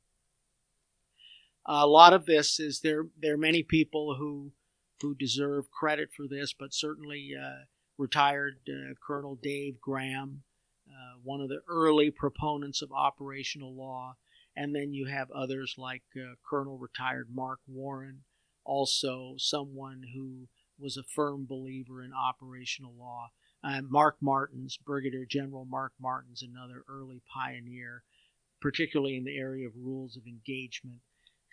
A 1.65 1.85
lot 1.85 2.13
of 2.13 2.25
this 2.25 2.59
is 2.59 2.81
there. 2.81 3.05
There 3.21 3.33
are 3.33 3.37
many 3.37 3.63
people 3.63 4.15
who 4.15 4.51
who 5.01 5.15
deserve 5.15 5.71
credit 5.71 6.09
for 6.15 6.27
this, 6.27 6.53
but 6.53 6.73
certainly 6.73 7.31
uh, 7.39 7.65
retired 7.97 8.57
uh, 8.67 8.93
Colonel 9.05 9.35
Dave 9.35 9.79
Graham, 9.79 10.43
uh, 10.89 11.19
one 11.23 11.41
of 11.41 11.49
the 11.49 11.61
early 11.67 12.11
proponents 12.11 12.81
of 12.81 12.91
operational 12.91 13.73
law, 13.73 14.15
and 14.55 14.75
then 14.75 14.93
you 14.93 15.05
have 15.05 15.31
others 15.31 15.75
like 15.77 16.03
uh, 16.17 16.35
Colonel 16.49 16.77
retired 16.77 17.27
Mark 17.33 17.59
Warren, 17.67 18.23
also 18.65 19.35
someone 19.37 20.03
who 20.13 20.47
was 20.79 20.97
a 20.97 21.03
firm 21.03 21.45
believer 21.45 22.03
in 22.03 22.11
operational 22.13 22.93
law. 22.97 23.29
Uh, 23.63 23.81
Mark 23.89 24.17
Martins, 24.21 24.77
Brigadier 24.77 25.25
General 25.25 25.65
Mark 25.65 25.91
Martins, 25.99 26.43
another 26.43 26.83
early 26.87 27.21
pioneer, 27.33 28.03
particularly 28.61 29.17
in 29.17 29.25
the 29.25 29.37
area 29.37 29.67
of 29.67 29.73
rules 29.75 30.15
of 30.15 30.25
engagement. 30.25 30.99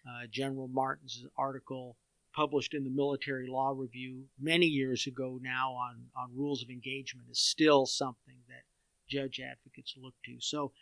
Uh, 0.08 0.26
General 0.30 0.68
Martins' 0.68 1.24
article 1.36 1.96
published 2.32 2.74
in 2.74 2.84
the 2.84 2.90
Military 2.90 3.48
Law 3.48 3.72
Review 3.74 4.24
many 4.38 4.66
years 4.66 5.06
ago 5.06 5.38
now 5.42 5.72
on, 5.72 6.04
on 6.16 6.36
rules 6.36 6.62
of 6.62 6.68
engagement 6.68 7.28
is 7.30 7.40
still 7.40 7.86
something 7.86 8.36
that 8.46 8.62
judge 9.08 9.40
advocates 9.40 9.94
look 9.96 10.14
to. 10.26 10.36
So 10.40 10.72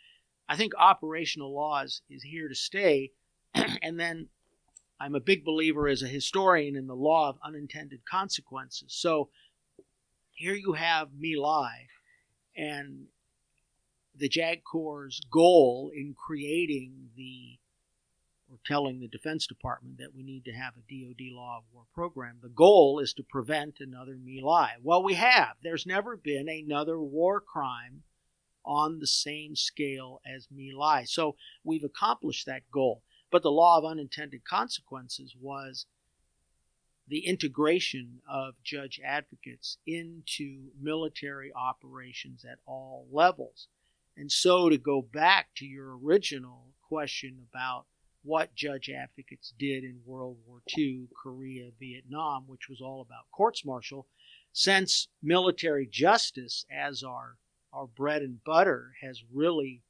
I 0.49 0.57
think 0.57 0.73
operational 0.77 1.55
law 1.55 1.81
is, 1.81 2.01
is 2.09 2.23
here 2.23 2.49
to 2.49 2.55
stay. 2.55 3.11
and 3.81 3.99
then 3.99 4.27
I'm 4.99 5.15
a 5.15 5.19
big 5.19 5.43
believer 5.43 5.87
as 5.87 6.01
a 6.01 6.07
historian 6.07 6.75
in 6.75 6.87
the 6.87 6.95
law 6.95 7.29
of 7.29 7.37
unintended 7.43 8.01
consequences. 8.09 8.93
So 8.95 9.29
here 10.31 10.53
you 10.53 10.73
have 10.73 11.09
Lai 11.21 11.87
and 12.55 13.07
the 14.15 14.29
JAG 14.29 14.63
Corps' 14.63 15.19
goal 15.29 15.91
in 15.93 16.15
creating 16.15 17.09
the 17.15 17.59
or 18.49 18.59
telling 18.65 18.99
the 18.99 19.07
Defense 19.07 19.47
Department 19.47 19.97
that 19.97 20.13
we 20.15 20.23
need 20.23 20.45
to 20.45 20.51
have 20.51 20.73
a 20.75 20.81
DoD 20.81 21.33
law 21.33 21.57
of 21.57 21.63
war 21.73 21.85
program. 21.93 22.37
The 22.41 22.49
goal 22.49 22.99
is 22.99 23.11
to 23.13 23.23
prevent 23.23 23.77
another 23.79 24.17
My 24.23 24.39
Lai. 24.41 24.73
Well, 24.81 25.03
we 25.03 25.15
have. 25.15 25.55
There's 25.63 25.87
never 25.87 26.15
been 26.15 26.47
another 26.47 26.99
war 26.99 27.41
crime 27.41 28.03
on 28.63 28.99
the 28.99 29.07
same 29.07 29.55
scale 29.55 30.21
as 30.25 30.47
My 30.55 30.69
Lai. 30.75 31.05
So 31.05 31.35
we've 31.63 31.83
accomplished 31.83 32.45
that 32.45 32.69
goal. 32.71 33.01
But 33.35 33.43
the 33.43 33.51
law 33.51 33.77
of 33.77 33.83
unintended 33.83 34.45
consequences 34.45 35.35
was 35.37 35.87
the 37.05 37.25
integration 37.25 38.21
of 38.25 38.63
judge 38.63 39.01
advocates 39.03 39.77
into 39.85 40.71
military 40.79 41.51
operations 41.53 42.45
at 42.45 42.59
all 42.65 43.09
levels. 43.11 43.67
And 44.15 44.31
so, 44.31 44.69
to 44.69 44.77
go 44.77 45.01
back 45.01 45.49
to 45.55 45.65
your 45.65 45.97
original 45.97 46.75
question 46.87 47.45
about 47.49 47.87
what 48.23 48.55
judge 48.55 48.89
advocates 48.89 49.53
did 49.59 49.83
in 49.83 49.99
World 50.05 50.37
War 50.47 50.61
II, 50.77 51.09
Korea, 51.21 51.71
Vietnam, 51.77 52.47
which 52.47 52.69
was 52.69 52.79
all 52.79 53.01
about 53.01 53.29
courts 53.33 53.65
martial, 53.65 54.07
since 54.53 55.09
military 55.21 55.85
justice 55.85 56.65
as 56.71 57.03
our, 57.03 57.35
our 57.73 57.87
bread 57.87 58.21
and 58.21 58.41
butter 58.45 58.93
has 59.01 59.25
really 59.29 59.83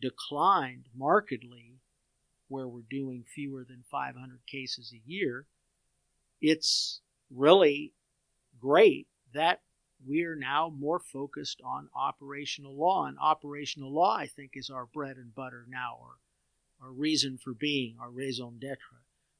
declined 0.00 0.86
markedly 0.96 1.79
where 2.50 2.68
we're 2.68 2.82
doing 2.90 3.24
fewer 3.34 3.64
than 3.64 3.84
500 3.90 4.40
cases 4.46 4.92
a 4.92 5.10
year, 5.10 5.46
it's 6.40 7.00
really 7.30 7.94
great 8.60 9.06
that 9.32 9.60
we're 10.06 10.36
now 10.36 10.72
more 10.76 10.98
focused 10.98 11.60
on 11.64 11.88
operational 11.94 12.76
law. 12.76 13.06
And 13.06 13.18
operational 13.18 13.92
law, 13.92 14.16
I 14.16 14.26
think, 14.26 14.52
is 14.54 14.70
our 14.70 14.86
bread 14.86 15.16
and 15.16 15.34
butter 15.34 15.66
now, 15.68 15.98
or 16.00 16.16
our 16.82 16.92
reason 16.92 17.38
for 17.38 17.52
being, 17.52 17.96
our 18.00 18.10
raison 18.10 18.58
d'etre. 18.58 18.98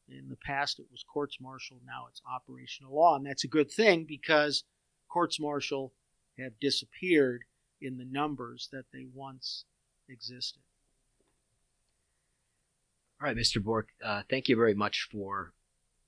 In 0.09 0.29
the 0.29 0.37
past, 0.37 0.79
it 0.79 0.87
was 0.91 1.05
courts 1.05 1.39
martial, 1.41 1.79
now 1.87 2.07
it's 2.09 2.21
operational 2.31 2.95
law. 2.95 3.17
And 3.17 3.25
that's 3.25 3.45
a 3.45 3.49
good 3.49 3.71
thing 3.71 4.05
because 4.05 4.65
courts 5.09 5.41
martial 5.41 5.93
have 6.39 6.59
disappeared 6.61 7.45
in 7.81 7.97
the 7.97 8.05
numbers 8.05 8.69
that 8.73 8.87
they 8.93 9.07
once 9.15 9.65
existed. 10.09 10.63
All 13.21 13.27
right, 13.27 13.37
Mr. 13.37 13.63
Borch, 13.63 13.89
uh, 14.03 14.23
thank 14.31 14.49
you 14.49 14.57
very 14.57 14.73
much 14.75 15.07
for 15.13 15.53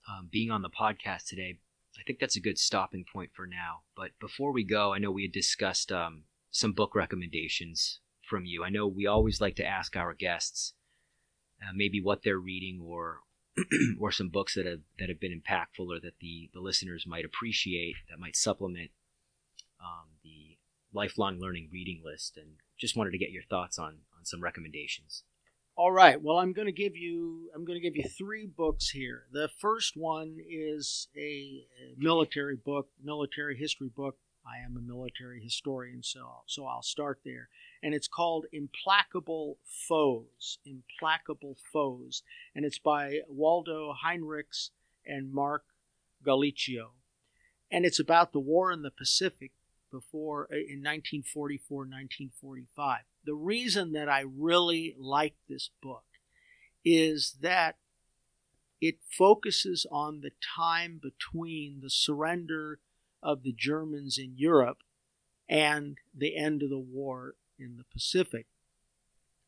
um, 0.09 0.31
being 0.33 0.51
on 0.51 0.63
the 0.63 0.71
podcast 0.71 1.27
today. 1.27 1.59
I 1.99 2.03
think 2.07 2.19
that's 2.19 2.37
a 2.37 2.41
good 2.41 2.59
stopping 2.59 3.05
point 3.05 3.33
for 3.35 3.47
now. 3.47 3.83
But 3.95 4.13
before 4.19 4.51
we 4.51 4.65
go, 4.65 4.95
I 4.95 4.99
know 4.99 5.11
we 5.11 5.25
had 5.25 5.33
discussed 5.33 5.93
um, 5.93 6.25
some 6.51 6.73
book 6.73 6.95
recommendations 6.95 8.01
from 8.23 8.47
you. 8.47 8.65
I 8.65 8.71
know 8.71 8.87
we 8.87 9.07
always 9.07 9.43
like 9.43 9.57
to 9.57 9.67
ask 9.67 9.95
our 9.95 10.15
guests 10.15 10.73
uh, 11.61 11.73
maybe 11.75 12.01
what 12.01 12.23
they're 12.23 12.39
reading 12.39 12.81
or 12.83 13.19
or 14.01 14.11
some 14.11 14.31
books 14.31 14.55
that 14.55 14.65
have 14.65 14.81
that 14.99 15.11
have 15.11 15.21
been 15.21 15.39
impactful 15.39 15.87
or 15.87 16.01
that 16.01 16.19
the 16.19 16.49
the 16.55 16.61
listeners 16.61 17.07
might 17.07 17.27
appreciate 17.27 17.97
that 18.09 18.19
might 18.19 18.37
supplement 18.37 18.91
um, 19.79 20.09
the 20.25 20.57
lifelong 20.95 21.39
learning 21.39 21.69
reading 21.71 22.01
list. 22.03 22.39
And 22.39 22.53
just 22.79 22.97
wanted 22.97 23.11
to 23.11 23.19
get 23.19 23.33
your 23.33 23.43
thoughts 23.43 23.79
on 23.79 23.99
on 24.19 24.25
some 24.25 24.43
recommendations. 24.43 25.25
All 25.75 25.91
right. 25.91 26.21
Well, 26.21 26.39
I'm 26.39 26.53
going 26.53 26.67
to 26.67 26.73
give 26.73 26.97
you 26.97 27.51
I'm 27.55 27.65
going 27.65 27.81
to 27.81 27.83
give 27.83 27.97
you 27.97 28.05
three 28.05 28.47
books 28.47 28.91
here. 28.91 29.25
The 29.33 29.49
first 29.59 29.97
one 29.97 30.37
is 30.47 31.09
a 31.17 31.65
military 31.97 32.57
book, 32.57 32.89
military 33.03 33.57
history 33.57 33.89
book. 33.89 34.19
I 34.47 34.63
am 34.63 34.77
a 34.77 34.81
military 34.81 35.43
historian, 35.43 36.03
so 36.03 36.43
so 36.47 36.67
I'll 36.67 36.83
start 36.83 37.21
there. 37.25 37.49
And 37.83 37.95
it's 37.95 38.07
called 38.07 38.47
Implacable 38.53 39.57
Foes. 39.65 40.59
Implacable 40.67 41.57
Foes, 41.73 42.23
and 42.55 42.67
it's 42.67 42.79
by 42.79 43.21
Waldo 43.27 43.95
Heinrichs 44.05 44.71
and 45.07 45.33
Marc 45.33 45.65
Gallicchio. 46.23 46.91
And 47.71 47.87
it's 47.87 47.99
about 47.99 48.35
the 48.35 48.41
war 48.41 48.73
in 48.73 48.83
the 48.83 48.91
Pacific 48.91 49.53
before 49.91 50.49
uh, 50.53 50.57
in 50.57 50.83
1944 50.85 51.79
1945. 51.79 52.99
The 53.25 53.35
reason 53.35 53.93
that 53.93 54.09
I 54.09 54.25
really 54.27 54.97
like 54.99 55.35
this 55.49 55.71
book 55.81 56.05
is 56.85 57.37
that 57.41 57.77
it 58.81 58.97
focuses 59.17 59.87
on 59.93 60.21
the 60.21 60.33
time 60.57 61.01
between 61.01 61.81
the 61.81 61.91
surrender 61.91 62.81
of 63.23 63.45
the 63.45 63.53
Germans 63.53 64.19
in 64.19 64.35
Europe 64.37 64.79
and 65.49 65.99
the 66.13 66.37
end 66.37 66.63
of 66.63 66.71
the 66.71 66.79
war 66.79 67.35
in 67.59 67.77
the 67.77 67.85
Pacific. 67.85 68.47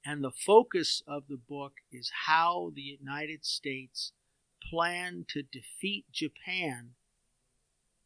And 0.04 0.22
the 0.22 0.30
focus 0.30 1.02
of 1.06 1.24
the 1.28 1.36
book 1.38 1.74
is 1.90 2.12
how 2.26 2.70
the 2.74 2.82
United 2.82 3.44
States 3.44 4.12
planned 4.62 5.28
to 5.28 5.42
defeat 5.42 6.04
Japan 6.12 6.90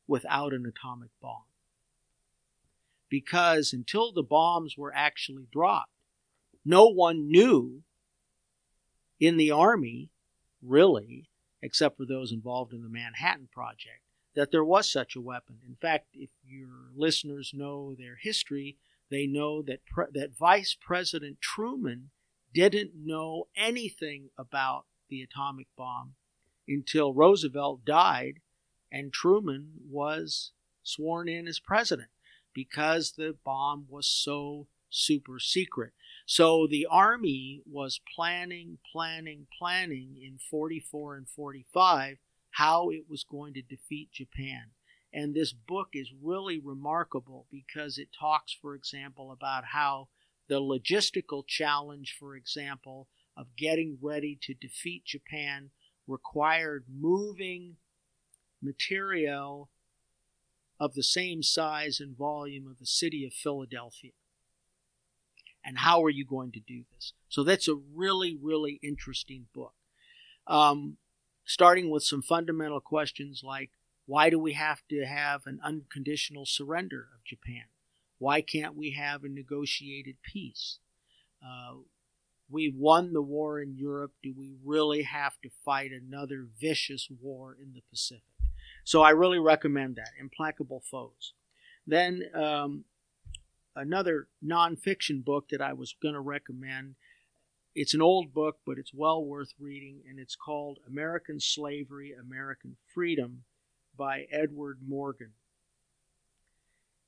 without 0.06 0.54
an 0.54 0.64
atomic 0.64 1.10
bomb. 1.20 1.47
Because 3.08 3.72
until 3.72 4.12
the 4.12 4.22
bombs 4.22 4.76
were 4.76 4.92
actually 4.94 5.46
dropped, 5.52 5.92
no 6.64 6.86
one 6.86 7.30
knew 7.30 7.82
in 9.18 9.36
the 9.36 9.50
Army, 9.50 10.10
really, 10.62 11.28
except 11.62 11.96
for 11.96 12.04
those 12.04 12.32
involved 12.32 12.72
in 12.72 12.82
the 12.82 12.88
Manhattan 12.88 13.48
Project, 13.52 14.02
that 14.34 14.50
there 14.52 14.64
was 14.64 14.90
such 14.90 15.16
a 15.16 15.20
weapon. 15.20 15.56
In 15.66 15.76
fact, 15.76 16.08
if 16.14 16.30
your 16.44 16.90
listeners 16.94 17.52
know 17.54 17.94
their 17.94 18.16
history, 18.16 18.76
they 19.10 19.26
know 19.26 19.62
that 19.62 19.84
pre- 19.86 20.12
that 20.12 20.36
Vice 20.36 20.76
President 20.78 21.40
Truman 21.40 22.10
didn't 22.52 22.92
know 22.94 23.48
anything 23.56 24.30
about 24.36 24.84
the 25.08 25.22
atomic 25.22 25.66
bomb 25.76 26.14
until 26.68 27.14
Roosevelt 27.14 27.84
died 27.84 28.40
and 28.92 29.12
Truman 29.12 29.72
was 29.90 30.52
sworn 30.82 31.28
in 31.28 31.48
as 31.48 31.58
president 31.58 32.08
because 32.58 33.12
the 33.12 33.36
bomb 33.44 33.86
was 33.88 34.08
so 34.08 34.66
super 34.90 35.38
secret. 35.38 35.92
So 36.26 36.66
the 36.66 36.88
army 36.90 37.62
was 37.70 38.00
planning, 38.16 38.78
planning, 38.90 39.46
planning 39.56 40.16
in 40.20 40.38
44 40.50 41.14
and 41.18 41.28
45 41.28 42.16
how 42.50 42.90
it 42.90 43.04
was 43.08 43.22
going 43.22 43.54
to 43.54 43.62
defeat 43.62 44.10
Japan. 44.10 44.72
And 45.12 45.36
this 45.36 45.52
book 45.52 45.90
is 45.92 46.10
really 46.20 46.58
remarkable 46.58 47.46
because 47.48 47.96
it 47.96 48.08
talks, 48.18 48.52
for 48.52 48.74
example, 48.74 49.30
about 49.30 49.66
how 49.66 50.08
the 50.48 50.60
logistical 50.60 51.46
challenge, 51.46 52.16
for 52.18 52.34
example, 52.34 53.06
of 53.36 53.54
getting 53.56 53.98
ready 54.02 54.36
to 54.42 54.52
defeat 54.52 55.04
Japan 55.04 55.70
required 56.08 56.86
moving 56.92 57.76
material 58.60 59.70
of 60.80 60.94
the 60.94 61.02
same 61.02 61.42
size 61.42 62.00
and 62.00 62.16
volume 62.16 62.66
of 62.66 62.78
the 62.78 62.86
city 62.86 63.26
of 63.26 63.32
Philadelphia. 63.32 64.12
And 65.64 65.78
how 65.78 66.02
are 66.04 66.10
you 66.10 66.24
going 66.24 66.52
to 66.52 66.60
do 66.60 66.84
this? 66.94 67.12
So 67.28 67.42
that's 67.42 67.68
a 67.68 67.74
really, 67.74 68.38
really 68.40 68.78
interesting 68.82 69.46
book. 69.54 69.74
Um, 70.46 70.96
starting 71.44 71.90
with 71.90 72.04
some 72.04 72.22
fundamental 72.22 72.80
questions 72.80 73.42
like 73.44 73.70
why 74.06 74.30
do 74.30 74.38
we 74.38 74.54
have 74.54 74.80
to 74.88 75.04
have 75.04 75.42
an 75.44 75.60
unconditional 75.62 76.46
surrender 76.46 77.08
of 77.14 77.24
Japan? 77.26 77.64
Why 78.18 78.40
can't 78.40 78.74
we 78.74 78.92
have 78.92 79.22
a 79.22 79.28
negotiated 79.28 80.16
peace? 80.22 80.78
Uh, 81.42 81.80
we 82.50 82.72
won 82.74 83.12
the 83.12 83.20
war 83.20 83.60
in 83.60 83.76
Europe. 83.76 84.12
Do 84.22 84.32
we 84.34 84.52
really 84.64 85.02
have 85.02 85.38
to 85.42 85.50
fight 85.62 85.90
another 85.92 86.46
vicious 86.58 87.08
war 87.20 87.54
in 87.60 87.74
the 87.74 87.82
Pacific? 87.90 88.22
So 88.88 89.02
I 89.02 89.10
really 89.10 89.38
recommend 89.38 89.96
that 89.96 90.12
Implacable 90.18 90.82
Foes. 90.90 91.34
Then 91.86 92.22
um, 92.34 92.84
another 93.76 94.28
nonfiction 94.42 95.22
book 95.22 95.50
that 95.50 95.60
I 95.60 95.74
was 95.74 95.94
going 96.00 96.14
to 96.14 96.20
recommend. 96.20 96.94
It's 97.74 97.92
an 97.92 98.00
old 98.00 98.32
book, 98.32 98.60
but 98.64 98.78
it's 98.78 98.94
well 98.94 99.22
worth 99.22 99.52
reading, 99.60 100.00
and 100.08 100.18
it's 100.18 100.36
called 100.36 100.78
American 100.88 101.38
Slavery, 101.38 102.14
American 102.18 102.78
Freedom 102.94 103.44
by 103.94 104.24
Edward 104.32 104.78
Morgan. 104.88 105.32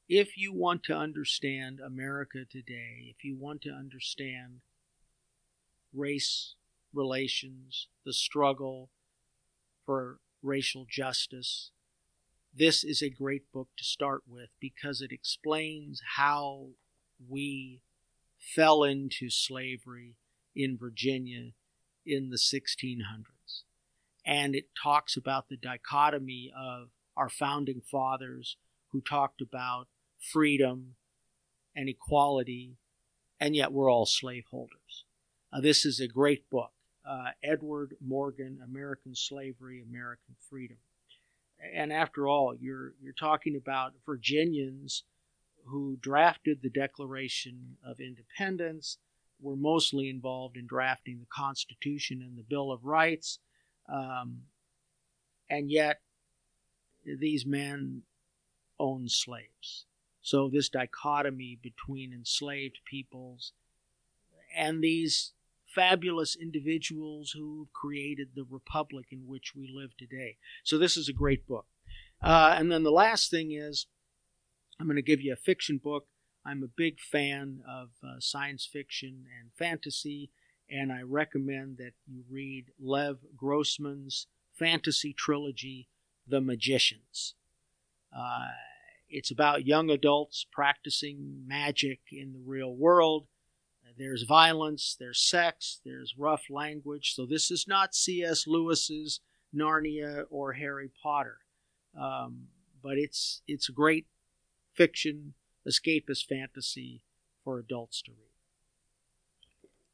If 0.07 0.37
you 0.37 0.53
want 0.53 0.83
to 0.83 0.95
understand 0.95 1.81
America 1.81 2.41
today, 2.45 3.07
if 3.09 3.25
you 3.25 3.39
want 3.41 3.63
to 3.63 3.71
understand 3.71 4.61
race 5.95 6.57
relations, 6.93 7.89
the 8.05 8.13
struggle 8.13 8.91
for 9.87 10.19
racial 10.43 10.87
justice. 10.89 11.71
This 12.55 12.83
is 12.83 13.03
a 13.03 13.11
great 13.11 13.51
book 13.53 13.69
to 13.77 13.85
start 13.85 14.23
with 14.29 14.51
because 14.61 15.01
it 15.01 15.13
explains 15.13 16.03
how 16.17 16.69
we 17.29 17.81
fell 18.39 18.83
into 18.83 19.31
slavery 19.31 20.17
in 20.57 20.77
Virginia 20.77 21.51
in 22.05 22.31
the 22.31 22.37
1600s. 22.37 23.63
And 24.25 24.55
it 24.55 24.69
talks 24.81 25.17
about 25.17 25.49
the 25.49 25.57
dichotomy 25.57 26.53
of 26.57 26.89
our 27.17 27.29
founding 27.29 27.81
fathers 27.81 28.57
who 28.93 29.01
talked 29.01 29.41
about 29.41 29.89
freedom 30.19 30.95
and 31.75 31.89
equality, 31.89 32.77
and 33.39 33.55
yet 33.55 33.73
we're 33.73 33.91
all 33.91 34.07
slaveholders. 34.07 35.05
Uh, 35.53 35.61
this 35.61 35.85
is 35.85 36.01
a 36.01 36.09
great 36.09 36.49
book. 36.51 36.73
Uh, 37.09 37.31
Edward 37.43 37.97
Morgan, 38.01 38.61
American 38.65 39.15
Slavery, 39.15 39.83
American 39.89 40.35
Freedom. 40.49 40.77
And 41.75 41.93
after 41.93 42.27
all, 42.29 42.55
you're 42.59 42.95
you're 43.03 43.13
talking 43.13 43.57
about 43.57 43.93
Virginians 44.07 45.05
who 45.67 45.99
drafted 46.01 46.61
the 46.63 46.71
Declaration 46.71 47.77
of 47.85 48.01
Independence, 48.01 48.99
were 49.41 49.57
mostly 49.57 50.09
involved 50.09 50.57
in 50.57 50.67
drafting 50.67 51.19
the 51.21 51.27
Constitution 51.27 52.23
and 52.23 52.37
the 52.37 52.43
Bill 52.43 52.73
of 52.73 52.85
Rights, 52.85 53.39
um, 53.89 54.43
and 55.49 55.71
yet 55.71 56.01
these 57.05 57.47
men 57.47 58.03
owned 58.79 59.11
slaves. 59.11 59.87
So 60.23 60.49
this 60.49 60.69
dichotomy 60.69 61.59
between 61.63 62.13
enslaved 62.13 62.81
peoples 62.85 63.53
and 64.55 64.83
these 64.83 65.33
fabulous 65.75 66.37
individuals 66.37 67.33
who 67.37 67.69
created 67.73 68.29
the 68.35 68.45
republic 68.49 69.07
in 69.11 69.27
which 69.27 69.53
we 69.55 69.71
live 69.73 69.97
today. 69.97 70.37
So 70.65 70.79
this 70.79 70.97
is 70.97 71.09
a 71.09 71.15
great 71.15 71.47
book. 71.47 71.67
Uh, 72.23 72.55
and 72.59 72.71
then 72.71 72.83
the 72.83 72.91
last 72.91 73.31
thing 73.31 73.53
is, 73.53 73.87
I'm 74.79 74.87
going 74.87 74.97
to 74.97 75.03
give 75.03 75.21
you 75.21 75.33
a 75.33 75.37
fiction 75.37 75.81
book. 75.83 76.07
I'm 76.45 76.63
a 76.63 76.69
big 76.69 77.01
fan 77.01 77.61
of 77.69 77.91
uh, 78.03 78.17
science 78.19 78.69
fiction 78.71 79.25
and 79.39 79.51
fantasy, 79.59 80.31
and 80.71 80.91
I 80.91 81.03
recommend 81.03 81.77
that 81.79 81.93
you 82.07 82.25
read 82.31 82.67
Lev 82.81 83.19
Grossman's 83.37 84.27
fantasy 84.59 85.13
trilogy, 85.13 85.89
The 86.27 86.41
Magicians. 86.41 87.35
Uh, 88.17 88.49
it's 89.09 89.31
about 89.31 89.67
young 89.67 89.91
adults 89.91 90.47
practicing 90.51 91.45
magic 91.47 92.01
in 92.13 92.33
the 92.33 92.43
real 92.45 92.75
world 92.75 93.27
there's 93.99 94.23
violence, 94.23 94.97
there's 94.99 95.21
sex, 95.21 95.81
there's 95.85 96.15
rough 96.19 96.45
language. 96.51 97.15
So 97.15 97.27
this 97.27 97.51
is 97.51 97.67
not 97.69 97.95
C.S. 97.95 98.47
Lewis's 98.47 99.21
Narnia 99.55 100.25
or 100.31 100.53
Harry 100.53 100.91
Potter, 101.03 101.39
um, 101.99 102.49
but 102.83 102.99
it's 102.99 103.43
it's 103.47 103.69
great 103.69 104.07
fiction, 104.75 105.35
escapist 105.69 106.27
fantasy 106.27 107.03
for 107.45 107.59
adults 107.59 108.03
to 108.03 108.13
read. 108.13 108.31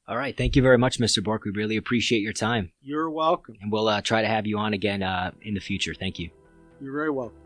All 0.09 0.17
right. 0.17 0.37
Thank 0.37 0.55
you 0.55 0.63
very 0.63 0.79
much, 0.79 1.01
Mr. 1.01 1.23
Borch. 1.23 1.45
We 1.45 1.51
really 1.51 1.77
appreciate 1.77 2.21
your 2.21 2.33
time. 2.33 2.71
You're 2.81 3.11
welcome. 3.11 3.57
And 3.61 3.73
we'll 3.73 3.89
uh, 3.89 4.03
try 4.03 4.23
to 4.23 4.29
have 4.29 4.47
you 4.47 4.59
on 4.59 4.73
again 4.73 5.03
uh, 5.03 5.33
in 5.43 5.55
the 5.55 5.61
future. 5.61 5.95
Thank 5.95 6.21
you. 6.21 6.31
You're 6.81 6.93
very 6.93 7.11
welcome. 7.11 7.46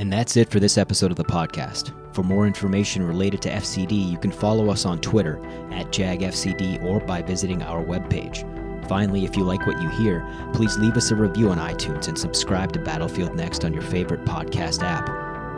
And 0.00 0.10
that's 0.10 0.38
it 0.38 0.48
for 0.48 0.60
this 0.60 0.78
episode 0.78 1.10
of 1.10 1.18
the 1.18 1.24
podcast. 1.24 1.92
For 2.14 2.22
more 2.22 2.46
information 2.46 3.06
related 3.06 3.42
to 3.42 3.50
FCD, 3.50 4.10
you 4.10 4.16
can 4.16 4.32
follow 4.32 4.70
us 4.70 4.86
on 4.86 4.98
Twitter 4.98 5.44
at 5.74 5.92
JagFCD 5.92 6.82
or 6.82 7.00
by 7.00 7.20
visiting 7.20 7.62
our 7.62 7.84
webpage. 7.84 8.46
Finally, 8.88 9.26
if 9.26 9.36
you 9.36 9.44
like 9.44 9.66
what 9.66 9.80
you 9.82 9.90
hear, 9.90 10.26
please 10.54 10.78
leave 10.78 10.96
us 10.96 11.10
a 11.10 11.14
review 11.14 11.50
on 11.50 11.58
iTunes 11.58 12.08
and 12.08 12.18
subscribe 12.18 12.72
to 12.72 12.78
Battlefield 12.78 13.34
Next 13.34 13.62
on 13.62 13.74
your 13.74 13.82
favorite 13.82 14.24
podcast 14.24 14.82
app. 14.82 15.06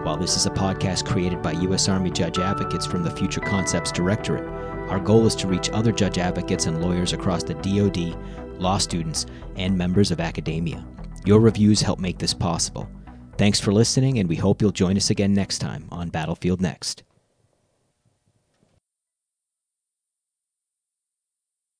While 0.04 0.16
this 0.16 0.36
is 0.36 0.46
a 0.46 0.50
podcast 0.50 1.06
created 1.06 1.40
by 1.40 1.52
U.S. 1.52 1.88
Army 1.88 2.10
judge 2.10 2.40
advocates 2.40 2.84
from 2.84 3.04
the 3.04 3.12
Future 3.12 3.40
Concepts 3.40 3.92
Directorate, 3.92 4.48
our 4.90 4.98
goal 4.98 5.24
is 5.24 5.36
to 5.36 5.46
reach 5.46 5.70
other 5.70 5.92
judge 5.92 6.18
advocates 6.18 6.66
and 6.66 6.82
lawyers 6.82 7.12
across 7.12 7.44
the 7.44 7.54
DoD, 7.54 8.60
law 8.60 8.78
students, 8.78 9.24
and 9.54 9.78
members 9.78 10.10
of 10.10 10.18
academia. 10.18 10.84
Your 11.24 11.38
reviews 11.38 11.80
help 11.80 12.00
make 12.00 12.18
this 12.18 12.34
possible. 12.34 12.90
Thanks 13.38 13.58
for 13.58 13.72
listening, 13.72 14.18
and 14.18 14.28
we 14.28 14.36
hope 14.36 14.60
you'll 14.60 14.72
join 14.72 14.96
us 14.96 15.10
again 15.10 15.32
next 15.32 15.58
time 15.58 15.88
on 15.90 16.10
Battlefield 16.10 16.60
Next. 16.60 17.02